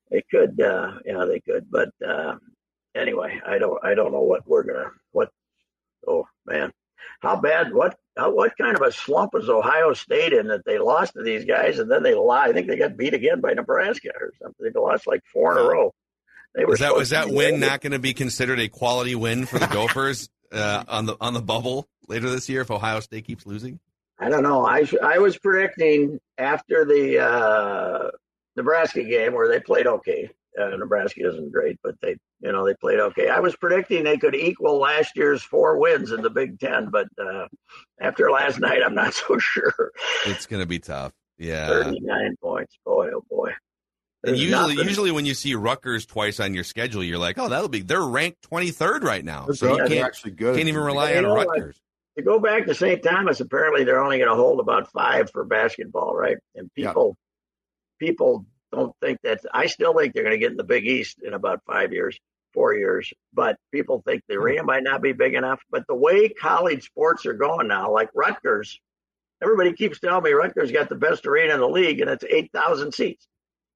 They 0.10 0.24
could, 0.32 0.60
uh, 0.60 0.94
yeah, 1.06 1.26
they 1.26 1.40
could. 1.40 1.70
But 1.70 1.90
uh, 2.08 2.36
anyway, 2.96 3.40
I 3.46 3.58
don't 3.58 3.84
I 3.84 3.94
don't 3.96 4.12
know 4.12 4.22
what 4.22 4.48
we're 4.48 4.64
gonna 4.64 4.92
what. 5.12 5.30
Oh 6.08 6.28
man, 6.46 6.72
how 7.20 7.40
bad? 7.40 7.74
What 7.74 7.98
how, 8.18 8.32
what 8.32 8.58
kind 8.58 8.76
of 8.76 8.82
a 8.82 8.92
slump 8.92 9.32
is 9.36 9.50
Ohio 9.50 9.94
State 9.94 10.34
in 10.34 10.48
that 10.48 10.66
they 10.66 10.78
lost 10.78 11.14
to 11.14 11.24
these 11.24 11.46
guys 11.46 11.80
and 11.80 11.90
then 11.90 12.04
they 12.04 12.14
lie? 12.14 12.48
I 12.48 12.54
think 12.54 12.68
they 12.68 12.78
got 12.78 12.98
beat 12.98 13.14
again 13.14 13.42
by 13.42 13.54
Nebraska 13.54 14.10
or 14.20 14.34
something. 14.42 14.72
They 14.74 14.80
lost 14.80 15.08
like 15.08 15.24
four 15.32 15.52
in 15.52 15.58
a 15.58 15.68
row. 15.68 15.94
They 16.56 16.66
were 16.66 16.72
was 16.72 16.80
that 16.80 16.96
was 16.96 17.10
that 17.12 17.30
win 17.30 17.60
not 17.60 17.82
going 17.82 17.94
to 17.94 18.00
be 18.00 18.14
considered 18.14 18.60
a 18.60 18.68
quality 18.68 19.16
win 19.16 19.46
for 19.46 19.60
the 19.60 19.68
Gophers 19.68 20.30
uh, 20.52 20.84
on 20.88 21.06
the 21.06 21.18
on 21.22 21.34
the 21.34 21.42
bubble 21.42 21.88
later 22.08 22.30
this 22.30 22.50
year 22.50 22.62
if 22.62 22.72
Ohio 22.72 23.00
State 23.00 23.26
keeps 23.26 23.46
losing? 23.46 23.80
I 24.20 24.30
don't 24.30 24.44
know. 24.44 24.66
I 24.66 24.86
I 25.04 25.20
was 25.20 25.38
predicting 25.38 26.20
after 26.38 26.86
the 26.86 27.20
uh, 27.20 28.12
Nebraska 28.56 29.04
game 29.04 29.34
where 29.34 29.48
they 29.48 29.60
played 29.60 29.88
okay. 29.88 30.30
Uh, 30.60 30.76
Nebraska 30.76 31.28
isn't 31.28 31.52
great, 31.52 31.80
but 31.84 31.96
they 32.02 32.18
you 32.42 32.52
know 32.52 32.66
they 32.66 32.74
played 32.74 33.00
okay. 33.00 33.30
I 33.30 33.40
was 33.40 33.56
predicting 33.56 34.04
they 34.04 34.18
could 34.18 34.36
equal 34.36 34.80
last 34.80 35.16
year's 35.16 35.44
four 35.44 35.78
wins 35.78 36.12
in 36.12 36.22
the 36.22 36.30
Big 36.30 36.60
Ten, 36.60 36.90
but 36.90 37.08
uh, 37.18 37.48
after 38.02 38.32
last 38.32 38.60
night, 38.60 38.82
I'm 38.84 38.96
not 38.96 39.14
so 39.14 39.38
sure. 39.38 39.92
It's 40.26 40.46
going 40.46 40.62
to 40.62 40.68
be 40.68 40.80
tough. 40.80 41.14
Yeah, 41.38 41.68
39 41.68 42.36
points. 42.42 42.78
Boy, 42.86 43.10
oh 43.16 43.24
boy. 43.30 43.52
and 44.26 44.38
usually, 44.38 44.76
nothing. 44.76 44.90
usually 44.90 45.12
when 45.12 45.26
you 45.26 45.34
see 45.34 45.56
Rutgers 45.56 46.06
twice 46.06 46.40
on 46.40 46.54
your 46.54 46.66
schedule, 46.66 47.04
you're 47.04 47.18
like, 47.18 47.38
oh, 47.38 47.48
that'll 47.48 47.70
be. 47.70 47.82
They're 47.82 48.02
ranked 48.02 48.50
23rd 48.50 49.04
right 49.04 49.24
now, 49.24 49.48
so 49.52 49.78
you 49.78 49.88
can't, 49.88 50.06
actually 50.06 50.32
good. 50.32 50.56
can't 50.58 50.68
even 50.68 50.82
rely 50.82 51.16
on 51.16 51.26
Rutgers. 51.26 51.80
to 52.18 52.24
go 52.24 52.40
back 52.40 52.66
to 52.66 52.76
St. 52.76 53.02
Thomas, 53.02 53.40
apparently 53.40 53.86
they're 53.86 54.04
only 54.04 54.18
going 54.18 54.30
to 54.30 54.36
hold 54.36 54.60
about 54.60 54.92
five 54.92 55.30
for 55.32 55.46
basketball, 55.46 56.14
right? 56.14 56.38
And 56.56 56.74
people, 56.74 57.16
yeah. 58.02 58.08
people 58.08 58.46
don't 58.72 58.96
think 59.02 59.20
that. 59.24 59.42
I 59.54 59.68
still 59.68 59.94
think 59.94 60.14
they're 60.14 60.24
going 60.24 60.36
to 60.36 60.40
get 60.40 60.52
in 60.52 60.58
the 60.58 60.64
Big 60.64 60.86
East 60.86 61.18
in 61.24 61.34
about 61.34 61.62
five 61.66 61.94
years, 61.94 62.18
four 62.54 62.74
years. 62.74 63.12
But 63.34 63.58
people 63.72 64.04
think 64.06 64.24
the 64.28 64.36
arena 64.36 64.64
might 64.64 64.84
not 64.84 65.02
be 65.02 65.14
big 65.14 65.34
enough. 65.34 65.62
But 65.70 65.86
the 65.88 65.96
way 65.96 66.30
college 66.30 66.86
sports 66.86 67.26
are 67.26 67.34
going 67.34 67.68
now, 67.68 67.92
like 67.92 68.10
Rutgers, 68.14 68.80
everybody 69.42 69.74
keeps 69.74 70.00
telling 70.00 70.24
me 70.24 70.32
Rutgers 70.32 70.72
got 70.72 70.90
the 70.90 70.96
best 70.96 71.26
arena 71.26 71.54
in 71.54 71.60
the 71.60 71.68
league, 71.68 72.02
and 72.02 72.10
it's 72.10 72.24
eight 72.30 72.52
thousand 72.54 72.94
seats. 72.94 73.28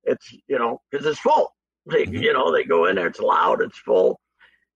It's 0.03 0.33
you 0.47 0.59
know 0.59 0.81
because 0.91 1.05
it's 1.05 1.19
full. 1.19 1.53
They, 1.85 2.05
mm-hmm. 2.05 2.15
You 2.15 2.31
know 2.31 2.53
they 2.53 2.63
go 2.63 2.85
in 2.85 2.95
there, 2.95 3.07
it's 3.07 3.19
loud, 3.19 3.61
it's 3.61 3.77
full. 3.77 4.17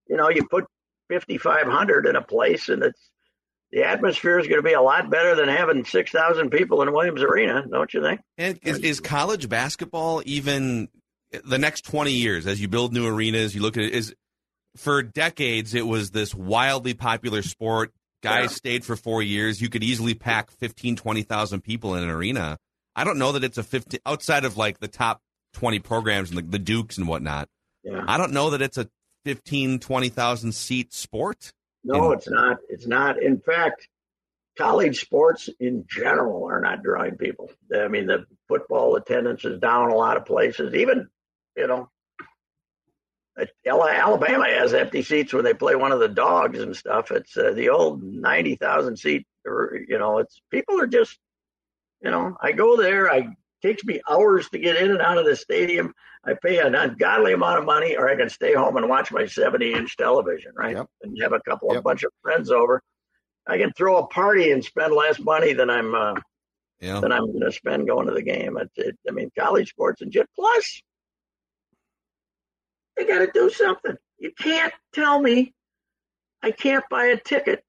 You 0.09 0.17
know 0.17 0.27
you 0.27 0.45
put 0.45 0.65
fifty 1.07 1.37
five 1.37 1.65
hundred 1.65 2.05
in 2.05 2.17
a 2.17 2.21
place, 2.21 2.67
and 2.67 2.83
it's 2.83 3.09
the 3.71 3.83
atmosphere 3.83 4.39
is 4.39 4.47
going 4.47 4.59
to 4.59 4.67
be 4.67 4.73
a 4.73 4.81
lot 4.81 5.09
better 5.09 5.35
than 5.35 5.49
having 5.49 5.83
6,000 5.83 6.49
people 6.49 6.81
in 6.81 6.91
Williams 6.93 7.21
Arena, 7.21 7.65
don't 7.69 7.93
you 7.93 8.01
think? 8.01 8.21
And 8.37 8.59
is, 8.63 8.79
is, 8.79 8.99
college 8.99 9.49
basketball 9.49 10.21
even 10.25 10.87
the 11.43 11.57
next 11.57 11.81
20 11.85 12.11
years 12.11 12.47
as 12.47 12.61
you 12.61 12.67
build 12.67 12.93
new 12.93 13.05
arenas, 13.05 13.53
you 13.53 13.61
look 13.61 13.77
at 13.77 13.83
it 13.83 13.93
is 13.93 14.15
for 14.77 15.03
decades 15.03 15.73
it 15.73 15.85
was 15.85 16.11
this 16.11 16.33
wildly 16.33 16.93
popular 16.93 17.41
sport. 17.41 17.91
Guys 18.23 18.43
yeah. 18.43 18.55
stayed 18.55 18.85
for 18.85 18.95
4 18.95 19.21
years. 19.21 19.61
You 19.61 19.69
could 19.69 19.83
easily 19.83 20.13
pack 20.13 20.51
15 20.51 20.95
20,000 20.95 21.61
people 21.61 21.95
in 21.95 22.03
an 22.03 22.09
arena. 22.09 22.57
I 22.95 23.03
don't 23.03 23.19
know 23.19 23.33
that 23.33 23.43
it's 23.43 23.57
a 23.57 23.63
50 23.63 23.99
outside 24.05 24.43
of 24.43 24.57
like 24.57 24.79
the 24.79 24.87
top 24.87 25.21
20 25.53 25.79
programs 25.79 26.29
and 26.29 26.39
the, 26.39 26.43
the 26.43 26.59
Dukes 26.59 26.97
and 26.97 27.07
whatnot. 27.07 27.47
Yeah. 27.83 28.03
I 28.07 28.17
don't 28.17 28.31
know 28.31 28.51
that 28.51 28.61
it's 28.61 28.77
a 28.77 28.89
15 29.25 29.79
20,000 29.79 30.51
seat 30.53 30.93
sport. 30.93 31.51
No, 31.87 32.11
it's 32.11 32.29
not. 32.29 32.57
It's 32.69 32.87
not. 32.87 33.21
In 33.21 33.39
fact, 33.39 33.87
college 34.57 34.99
sports 34.99 35.49
in 35.59 35.85
general 35.89 36.45
are 36.45 36.59
not 36.59 36.83
drawing 36.83 37.15
people. 37.15 37.49
I 37.73 37.87
mean, 37.87 38.07
the 38.07 38.25
football 38.47 38.95
attendance 38.95 39.45
is 39.45 39.59
down 39.59 39.89
a 39.89 39.95
lot 39.95 40.17
of 40.17 40.25
places. 40.25 40.73
Even, 40.73 41.07
you 41.55 41.67
know, 41.67 41.89
Alabama 43.65 44.45
has 44.47 44.73
empty 44.73 45.03
seats 45.03 45.33
when 45.33 45.43
they 45.43 45.53
play 45.53 45.75
one 45.75 45.91
of 45.91 45.99
the 45.99 46.07
dogs 46.07 46.59
and 46.59 46.75
stuff. 46.75 47.11
It's 47.11 47.37
uh, 47.37 47.51
the 47.51 47.69
old 47.69 48.03
90,000 48.03 48.97
seat, 48.97 49.27
or, 49.45 49.79
you 49.87 49.99
know, 49.99 50.17
it's 50.17 50.41
people 50.51 50.81
are 50.81 50.87
just, 50.87 51.17
you 52.01 52.11
know, 52.11 52.35
I 52.41 52.51
go 52.51 52.77
there, 52.77 53.11
I 53.11 53.29
takes 53.61 53.83
me 53.83 54.01
hours 54.09 54.49
to 54.49 54.59
get 54.59 54.75
in 54.75 54.91
and 54.91 55.01
out 55.01 55.17
of 55.17 55.25
the 55.25 55.35
stadium. 55.35 55.93
I 56.27 56.33
pay 56.41 56.59
an 56.59 56.75
ungodly 56.75 57.33
amount 57.33 57.59
of 57.59 57.65
money, 57.65 57.95
or 57.95 58.09
I 58.09 58.15
can 58.15 58.29
stay 58.29 58.53
home 58.53 58.75
and 58.75 58.89
watch 58.89 59.11
my 59.11 59.25
70 59.25 59.73
inch 59.73 59.95
television, 59.95 60.51
right? 60.55 60.75
Yep. 60.75 60.87
And 61.01 61.17
have 61.21 61.33
a 61.33 61.39
couple 61.39 61.69
yep. 61.69 61.77
of 61.77 61.83
bunch 61.83 62.03
of 62.03 62.11
friends 62.21 62.51
over. 62.51 62.81
I 63.47 63.57
can 63.57 63.71
throw 63.71 63.97
a 63.97 64.07
party 64.07 64.51
and 64.51 64.63
spend 64.63 64.93
less 64.93 65.19
money 65.19 65.53
than 65.53 65.69
I'm 65.69 65.95
uh, 65.95 66.15
yeah. 66.81 66.99
than 66.99 67.13
I'm 67.13 67.27
going 67.27 67.45
to 67.45 67.51
spend 67.51 67.87
going 67.87 68.07
to 68.07 68.13
the 68.13 68.21
game. 68.21 68.57
It, 68.57 68.69
it, 68.75 68.97
I 69.07 69.11
mean, 69.11 69.31
college 69.37 69.69
sports 69.69 70.01
and 70.01 70.11
jet 70.11 70.27
plus, 70.35 70.81
they 72.97 73.05
got 73.05 73.19
to 73.19 73.29
do 73.33 73.49
something. 73.49 73.95
You 74.19 74.31
can't 74.37 74.73
tell 74.93 75.21
me 75.21 75.53
I 76.43 76.51
can't 76.51 76.83
buy 76.89 77.05
a 77.05 77.17
ticket 77.17 77.63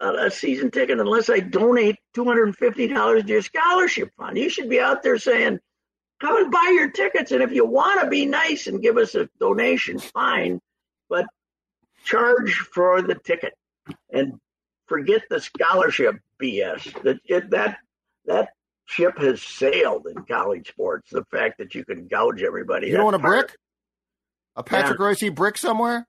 a 0.00 0.30
season 0.30 0.70
ticket 0.70 0.98
unless 0.98 1.30
I 1.30 1.40
donate 1.40 1.96
$250 2.16 3.22
to 3.22 3.28
your 3.28 3.42
scholarship 3.42 4.10
fund. 4.16 4.36
You 4.36 4.48
should 4.48 4.68
be 4.68 4.80
out 4.80 5.02
there 5.02 5.18
saying, 5.18 5.60
come 6.22 6.36
and 6.36 6.50
buy 6.50 6.72
your 6.74 6.90
tickets. 6.90 7.32
And 7.32 7.42
if 7.42 7.52
you 7.52 7.66
want 7.66 8.00
to 8.00 8.06
be 8.08 8.24
nice 8.24 8.68
and 8.68 8.80
give 8.80 8.96
us 8.96 9.14
a 9.14 9.28
donation, 9.40 9.98
fine, 9.98 10.60
but 11.10 11.26
charge 12.04 12.54
for 12.72 13.02
the 13.02 13.16
ticket 13.16 13.54
and 14.10 14.38
forget 14.86 15.22
the 15.28 15.40
scholarship 15.40 16.16
BS. 16.40 17.02
That, 17.02 17.18
it, 17.26 17.50
that, 17.50 17.78
that 18.26 18.50
ship 18.86 19.18
has 19.18 19.42
sailed 19.42 20.06
in 20.06 20.24
college 20.24 20.68
sports. 20.68 21.10
The 21.10 21.24
fact 21.24 21.58
that 21.58 21.74
you 21.74 21.84
can 21.84 22.06
gouge 22.06 22.42
everybody. 22.42 22.86
You 22.86 22.96
don't 22.96 23.04
want 23.04 23.16
a 23.16 23.18
brick? 23.18 23.56
A 24.54 24.62
Patrick 24.62 25.00
yeah. 25.00 25.06
Reusse 25.06 25.34
brick 25.34 25.58
somewhere? 25.58 26.06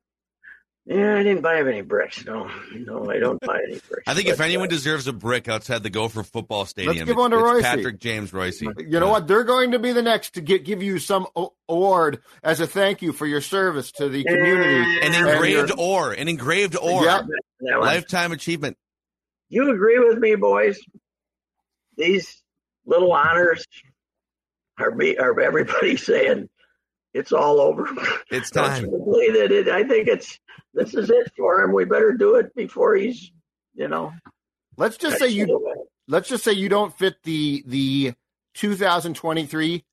Yeah, 0.85 1.15
I 1.15 1.23
didn't 1.23 1.41
buy 1.41 1.59
any 1.59 1.81
bricks. 1.81 2.25
No, 2.25 2.51
no, 2.75 3.09
I 3.09 3.17
don't 3.17 3.39
buy 3.39 3.61
any 3.65 3.79
bricks. 3.87 4.03
I 4.05 4.13
think 4.13 4.27
but, 4.27 4.33
if 4.33 4.41
anyone 4.41 4.67
uh, 4.67 4.71
deserves 4.71 5.07
a 5.07 5.13
brick 5.13 5.47
outside 5.47 5.81
the 5.81 5.89
Gopher 5.89 6.23
football 6.23 6.65
stadium, 6.65 6.95
let's 6.97 7.05
give 7.05 7.15
one 7.15 7.31
to 7.31 7.37
Reusse. 7.37 7.61
Patrick 7.61 7.99
James 7.99 8.31
Reusse. 8.31 8.61
You 8.61 8.99
know 8.99 9.07
what? 9.07 9.25
They're 9.25 9.45
going 9.45 9.71
to 9.71 9.79
be 9.79 9.93
the 9.93 10.01
next 10.01 10.33
to 10.33 10.41
get, 10.41 10.65
give 10.65 10.83
you 10.83 10.99
some 10.99 11.25
award 11.69 12.21
as 12.43 12.59
a 12.59 12.67
thank 12.67 13.01
you 13.01 13.13
for 13.13 13.25
your 13.25 13.39
service 13.39 13.93
to 13.93 14.09
the 14.09 14.25
community. 14.25 15.07
An 15.07 15.13
engraved 15.13 15.71
ore, 15.77 16.11
an 16.11 16.27
engraved 16.27 16.75
ore, 16.75 17.05
yep. 17.05 17.25
lifetime 17.61 18.33
achievement. 18.33 18.75
You 19.47 19.71
agree 19.71 19.99
with 19.99 20.17
me, 20.17 20.35
boys? 20.35 20.81
These 21.95 22.43
little 22.85 23.13
honors 23.13 23.65
are 24.77 24.91
be 24.91 25.17
are 25.17 25.39
everybody 25.39 25.95
saying 25.97 26.49
it's 27.13 27.31
all 27.31 27.59
over. 27.59 27.87
It's 28.29 28.49
time. 28.51 28.83
that 28.83 29.47
it, 29.51 29.67
I 29.69 29.83
think 29.83 30.07
it's 30.07 30.39
this 30.73 30.93
is 30.93 31.09
it 31.09 31.31
for 31.37 31.61
him. 31.61 31.73
We 31.73 31.85
better 31.85 32.13
do 32.13 32.35
it 32.35 32.55
before 32.55 32.95
he's, 32.95 33.31
you 33.75 33.87
know. 33.87 34.13
Let's 34.77 34.97
just 34.97 35.19
say 35.19 35.29
you. 35.29 35.75
Let's 36.07 36.27
just 36.27 36.43
say 36.43 36.53
you 36.53 36.69
don't 36.69 36.97
fit 36.97 37.15
the 37.23 37.63
the 37.67 38.13
2023 38.55 39.85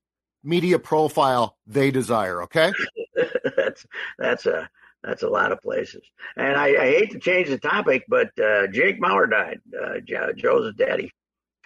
media 0.42 0.78
profile 0.78 1.56
they 1.66 1.90
desire. 1.90 2.42
Okay. 2.44 2.72
that's 3.56 3.86
that's 4.18 4.46
a 4.46 4.68
that's 5.02 5.22
a 5.22 5.28
lot 5.28 5.52
of 5.52 5.62
places. 5.62 6.02
And 6.36 6.56
I, 6.56 6.68
I 6.68 6.90
hate 6.90 7.10
to 7.12 7.18
change 7.18 7.48
the 7.48 7.58
topic, 7.58 8.04
but 8.08 8.30
uh, 8.38 8.66
Jake 8.66 9.00
Mauer 9.00 9.30
died. 9.30 9.60
Uh, 9.74 10.00
Joe's 10.36 10.74
daddy. 10.74 11.12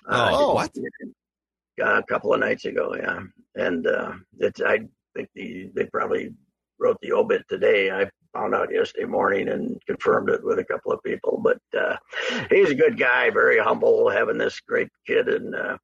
Uh, 0.09 0.31
oh, 0.33 0.55
what? 0.55 0.71
a 1.81 2.03
couple 2.03 2.33
of 2.33 2.41
nights 2.41 2.65
ago. 2.65 2.95
Yeah, 2.97 3.21
and 3.55 3.87
uh, 3.87 4.13
it's 4.39 4.61
I 4.61 4.81
think 5.15 5.29
the, 5.35 5.71
they 5.75 5.87
probably 5.87 6.35
wrote 6.79 6.99
the 7.03 7.13
obit 7.13 7.43
today. 7.49 7.91
I 7.91 8.09
found 8.33 8.55
out 8.55 8.73
yesterday 8.73 9.07
morning 9.07 9.49
and 9.49 9.81
confirmed 9.87 10.29
it 10.29 10.45
with 10.45 10.59
a 10.59 10.65
couple 10.65 10.93
of 10.93 11.03
people. 11.03 11.41
But 11.43 11.59
uh, 11.79 11.97
he's 12.51 12.71
a 12.71 12.75
good 12.75 12.99
guy, 12.99 13.31
very 13.31 13.59
humble, 13.59 14.11
having 14.11 14.39
this 14.39 14.61
great 14.61 14.89
kid 15.07 15.29
and 15.29 15.55
uh, 15.55 15.79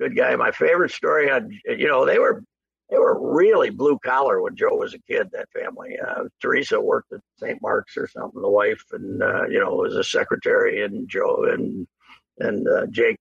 good 0.00 0.16
guy. 0.16 0.34
My 0.36 0.52
favorite 0.52 0.92
story, 0.92 1.30
on, 1.30 1.50
you 1.66 1.88
know, 1.88 2.06
they 2.06 2.18
were 2.18 2.42
they 2.90 2.96
were 2.96 3.34
really 3.34 3.68
blue 3.68 3.98
collar 3.98 4.40
when 4.40 4.56
Joe 4.56 4.76
was 4.76 4.94
a 4.94 4.98
kid. 5.00 5.28
That 5.32 5.48
family. 5.52 5.98
Uh, 5.98 6.24
Teresa 6.40 6.80
worked 6.80 7.12
at 7.12 7.20
St. 7.38 7.60
Mark's 7.60 7.96
or 7.98 8.08
something, 8.08 8.40
the 8.40 8.48
wife, 8.48 8.82
and 8.92 9.22
uh, 9.22 9.46
you 9.46 9.60
know 9.60 9.74
was 9.74 9.94
a 9.94 10.04
secretary, 10.04 10.82
and 10.82 11.08
Joe 11.08 11.44
and 11.50 11.86
and 12.38 12.66
uh, 12.66 12.86
Jake 12.86 13.18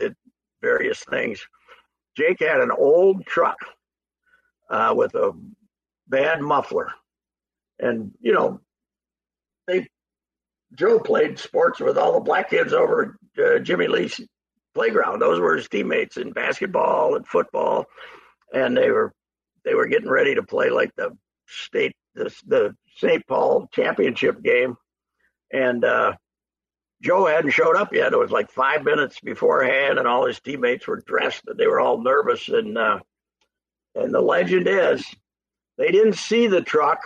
did 0.00 0.16
various 0.60 1.04
things. 1.04 1.40
Jake 2.16 2.40
had 2.40 2.60
an 2.60 2.72
old 2.72 3.24
truck 3.26 3.58
uh, 4.70 4.94
with 4.96 5.14
a 5.14 5.32
bad 6.08 6.40
muffler, 6.40 6.92
and 7.78 8.12
you 8.20 8.32
know 8.32 8.60
they 9.66 9.86
Joe 10.74 10.98
played 10.98 11.38
sports 11.38 11.80
with 11.80 11.98
all 11.98 12.14
the 12.14 12.20
black 12.20 12.50
kids 12.50 12.72
over 12.72 13.18
uh, 13.38 13.58
Jimmy 13.58 13.88
Lee's 13.88 14.20
playground. 14.74 15.20
Those 15.20 15.40
were 15.40 15.56
his 15.56 15.68
teammates 15.68 16.16
in 16.16 16.32
basketball 16.32 17.16
and 17.16 17.26
football 17.26 17.86
and 18.52 18.76
they 18.76 18.90
were 18.90 19.12
they 19.64 19.74
were 19.74 19.86
getting 19.86 20.08
ready 20.08 20.34
to 20.34 20.42
play 20.42 20.70
like 20.70 20.94
the 20.96 21.16
state 21.46 21.94
the, 22.14 22.34
the 22.46 22.76
St. 22.96 23.26
Paul 23.26 23.68
championship 23.72 24.42
game, 24.42 24.76
and 25.52 25.84
uh, 25.84 26.14
Joe 27.02 27.26
hadn't 27.26 27.52
showed 27.52 27.76
up 27.76 27.94
yet. 27.94 28.12
It 28.12 28.18
was 28.18 28.30
like 28.30 28.50
five 28.50 28.84
minutes 28.84 29.20
beforehand, 29.20 29.98
and 29.98 30.08
all 30.08 30.26
his 30.26 30.40
teammates 30.40 30.86
were 30.86 31.02
dressed, 31.06 31.42
and 31.46 31.58
they 31.58 31.66
were 31.66 31.80
all 31.80 32.02
nervous. 32.02 32.48
And 32.48 32.76
uh, 32.76 32.98
and 33.94 34.14
the 34.14 34.20
legend 34.20 34.66
is, 34.68 35.04
they 35.78 35.90
didn't 35.90 36.14
see 36.14 36.46
the 36.46 36.62
truck, 36.62 36.98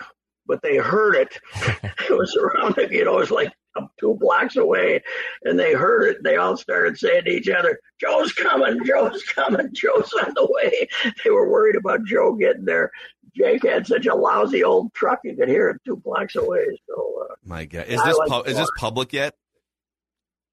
but 0.46 0.62
they 0.62 0.76
heard 0.76 1.14
it. 1.14 1.38
it 1.82 2.10
was 2.10 2.36
around, 2.36 2.76
you 2.90 3.04
know, 3.04 3.18
it 3.18 3.20
was 3.20 3.30
like 3.30 3.52
two 3.98 4.16
blocks 4.20 4.56
away, 4.56 5.02
and 5.44 5.58
they 5.58 5.72
heard 5.72 6.08
it. 6.08 6.16
And 6.18 6.26
they 6.26 6.36
all 6.36 6.56
started 6.56 6.98
saying 6.98 7.24
to 7.24 7.30
each 7.30 7.48
other, 7.48 7.78
"Joe's 8.00 8.32
coming! 8.32 8.84
Joe's 8.84 9.22
coming! 9.24 9.70
Joe's 9.72 10.12
on 10.24 10.32
the 10.34 10.46
way!" 10.50 10.88
They 11.24 11.30
were 11.30 11.50
worried 11.50 11.76
about 11.76 12.04
Joe 12.04 12.34
getting 12.34 12.64
there. 12.64 12.90
Jake 13.36 13.64
had 13.64 13.86
such 13.86 14.06
a 14.06 14.14
lousy 14.14 14.62
old 14.62 14.92
truck; 14.94 15.20
you 15.24 15.36
could 15.36 15.48
hear 15.48 15.70
it 15.70 15.80
two 15.84 15.96
blocks 15.96 16.36
away. 16.36 16.66
So, 16.86 17.26
uh, 17.30 17.34
my 17.44 17.64
God, 17.64 17.86
is 17.86 18.02
this 18.02 18.16
like 18.18 18.28
pu- 18.28 18.50
is 18.50 18.56
this 18.56 18.70
public 18.78 19.12
yet? 19.12 19.34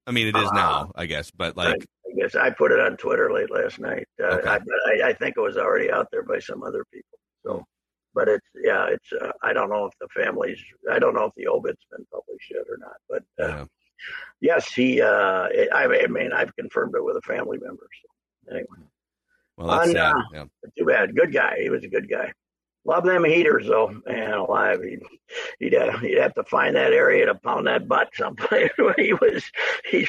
I 0.08 0.12
mean, 0.12 0.28
it 0.28 0.36
is 0.36 0.50
uh, 0.50 0.54
now, 0.54 0.91
I 0.96 1.06
guess, 1.06 1.32
but 1.32 1.56
like. 1.56 1.67
I 1.67 2.00
guess 2.17 2.36
I 2.36 2.50
put 2.50 2.71
it 2.71 2.80
on 2.80 2.97
Twitter 2.97 3.32
late 3.32 3.52
last 3.52 3.80
night. 3.80 4.08
Uh, 4.21 4.38
okay. 4.38 4.50
I, 4.50 4.56
I, 4.56 5.10
I 5.10 5.13
think 5.13 5.36
it 5.38 5.41
was 5.41 5.58
already 5.58 5.91
out 5.91 6.08
there 6.12 6.24
by 6.24 6.39
some 6.39 6.63
other 6.63 6.86
people. 6.91 7.19
So 7.45 7.65
but 8.13 8.28
it's 8.28 8.47
yeah, 8.63 8.88
it's 8.89 9.12
uh, 9.13 9.32
I 9.41 9.54
don't 9.54 9.69
know 9.69 9.86
if 9.86 9.93
the 10.00 10.08
family's 10.10 10.60
I 10.91 11.00
don't 11.00 11.15
know 11.15 11.26
if 11.26 11.34
the 11.36 11.47
obit's 11.47 11.86
been 11.91 12.06
published 12.12 12.52
yet 12.52 12.65
or 12.69 12.78
not, 12.78 12.97
but 13.10 13.24
uh, 13.43 13.58
yeah. 13.58 13.65
yes, 14.41 14.74
he. 14.74 15.02
Uh, 15.02 15.47
I, 15.74 16.02
I 16.04 16.08
mean, 16.08 16.32
I've 16.34 16.56
confirmed 16.56 16.93
it 16.95 17.04
with 17.04 17.17
a 17.17 17.21
family 17.21 17.58
member. 17.62 17.88
So 18.02 18.56
anyway, 18.56 18.88
well, 19.58 19.67
that's 19.67 19.91
sad. 19.91 20.15
Uh, 20.15 20.21
yeah. 20.34 20.43
Too 20.78 20.86
bad. 20.86 21.15
Good 21.15 21.34
guy. 21.34 21.60
He 21.62 21.69
was 21.69 21.84
a 21.84 21.89
good 21.89 22.10
guy. 22.10 22.34
Love 22.84 23.04
them 23.06 23.24
heaters 23.24 23.67
though, 23.67 24.02
man 24.08 24.34
alive. 24.34 24.82
He'd 24.82 25.02
he'd, 25.60 25.76
uh, 25.76 25.98
he'd 26.00 26.17
have 26.17 26.34
to 26.34 26.44
find 26.44 26.76
that 26.76 26.94
area 26.94 27.28
to 27.28 27.36
pound 27.36 27.67
that 27.67 27.88
butt 27.88 28.10
someplace 28.15 28.72
he 28.98 29.13
was. 29.13 29.44
He 29.86 30.08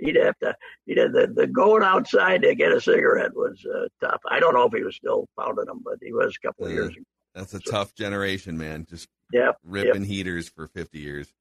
he'd 0.00 0.16
have 0.16 0.38
to 0.40 0.56
he'd 0.86 0.98
have 0.98 1.12
the, 1.12 1.32
the 1.32 1.46
going 1.46 1.84
outside 1.84 2.42
to 2.42 2.54
get 2.56 2.72
a 2.72 2.80
cigarette 2.80 3.34
was 3.34 3.64
uh, 3.64 3.86
tough. 4.00 4.20
I 4.28 4.40
don't 4.40 4.54
know 4.54 4.64
if 4.64 4.72
he 4.72 4.82
was 4.82 4.96
still 4.96 5.28
pounding 5.38 5.66
them, 5.66 5.82
but 5.84 5.98
he 6.02 6.12
was 6.12 6.36
a 6.36 6.46
couple 6.46 6.66
of 6.66 6.72
years 6.72 6.90
ago. 6.90 7.04
That's 7.34 7.54
a 7.54 7.60
so, 7.64 7.70
tough 7.70 7.94
generation, 7.94 8.58
man. 8.58 8.86
Just 8.90 9.08
yep, 9.32 9.58
ripping 9.62 10.02
yep. 10.02 10.10
heaters 10.10 10.48
for 10.48 10.66
50 10.66 10.98
years. 10.98 11.32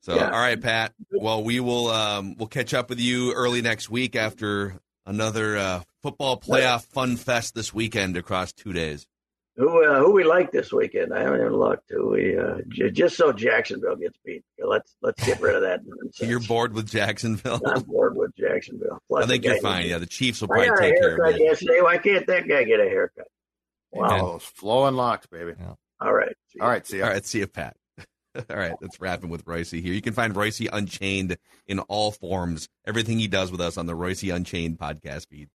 So, 0.00 0.16
yeah. 0.16 0.30
all 0.30 0.40
right, 0.40 0.60
Pat. 0.60 0.92
Well, 1.12 1.44
we 1.44 1.60
will 1.60 1.88
um, 1.88 2.34
we'll 2.36 2.48
catch 2.48 2.74
up 2.74 2.88
with 2.88 2.98
you 2.98 3.32
early 3.34 3.62
next 3.62 3.90
week 3.90 4.16
after 4.16 4.80
another 5.06 5.56
uh, 5.56 5.82
football 6.02 6.40
playoff 6.40 6.84
fun 6.86 7.16
fest 7.16 7.54
this 7.54 7.72
weekend 7.72 8.16
across 8.16 8.52
two 8.52 8.72
days. 8.72 9.06
Who 9.56 9.84
uh, 9.84 9.98
who 9.98 10.12
we 10.12 10.24
like 10.24 10.52
this 10.52 10.72
weekend? 10.72 11.12
I 11.12 11.22
haven't 11.22 11.40
even 11.40 11.54
looked. 11.54 11.90
Who 11.90 12.10
we 12.10 12.38
uh, 12.38 12.58
j- 12.68 12.90
just 12.90 13.16
so 13.16 13.32
Jacksonville 13.32 13.96
gets 13.96 14.16
beat. 14.24 14.44
Let's 14.58 14.94
let's 15.02 15.22
get 15.24 15.40
rid 15.40 15.56
of 15.56 15.62
that. 15.62 15.80
You're 16.20 16.40
bored 16.40 16.72
with 16.72 16.88
Jacksonville. 16.88 17.60
I'm 17.66 17.82
bored 17.82 18.16
with 18.16 18.34
Jacksonville. 18.36 19.00
Plus 19.08 19.24
I 19.24 19.26
think 19.26 19.44
you're 19.44 19.60
fine. 19.60 19.86
Yeah, 19.86 19.98
the 19.98 20.06
Chiefs 20.06 20.40
will 20.40 20.48
probably 20.48 20.70
take 20.78 20.98
care 21.00 21.16
of 21.16 21.34
it. 21.34 21.40
Yesterday. 21.40 21.80
Why 21.82 21.98
can't 21.98 22.26
that 22.28 22.48
guy 22.48 22.64
get 22.64 22.80
a 22.80 22.84
haircut? 22.84 23.26
Wow, 23.92 24.38
flowing 24.38 24.94
locks, 24.94 25.26
baby. 25.26 25.54
Yeah. 25.58 25.74
All 26.00 26.12
right. 26.12 26.34
All 26.60 26.68
right. 26.68 26.86
See 26.86 26.98
you. 26.98 27.04
All 27.04 27.10
right. 27.10 27.24
See 27.26 27.40
you, 27.40 27.46
Pat. 27.46 27.76
all 28.50 28.56
right. 28.56 28.74
That's 28.80 29.00
wrapping 29.00 29.30
with 29.30 29.44
Reusse 29.44 29.82
here. 29.82 29.92
You 29.92 30.00
can 30.00 30.14
find 30.14 30.34
Reusse 30.34 30.68
Unchained 30.72 31.36
in 31.66 31.80
all 31.80 32.12
forms, 32.12 32.68
everything 32.86 33.18
he 33.18 33.28
does 33.28 33.50
with 33.50 33.60
us 33.60 33.76
on 33.76 33.86
the 33.86 33.96
Reusse 33.96 34.34
Unchained 34.34 34.78
podcast 34.78 35.28
feed. 35.28 35.48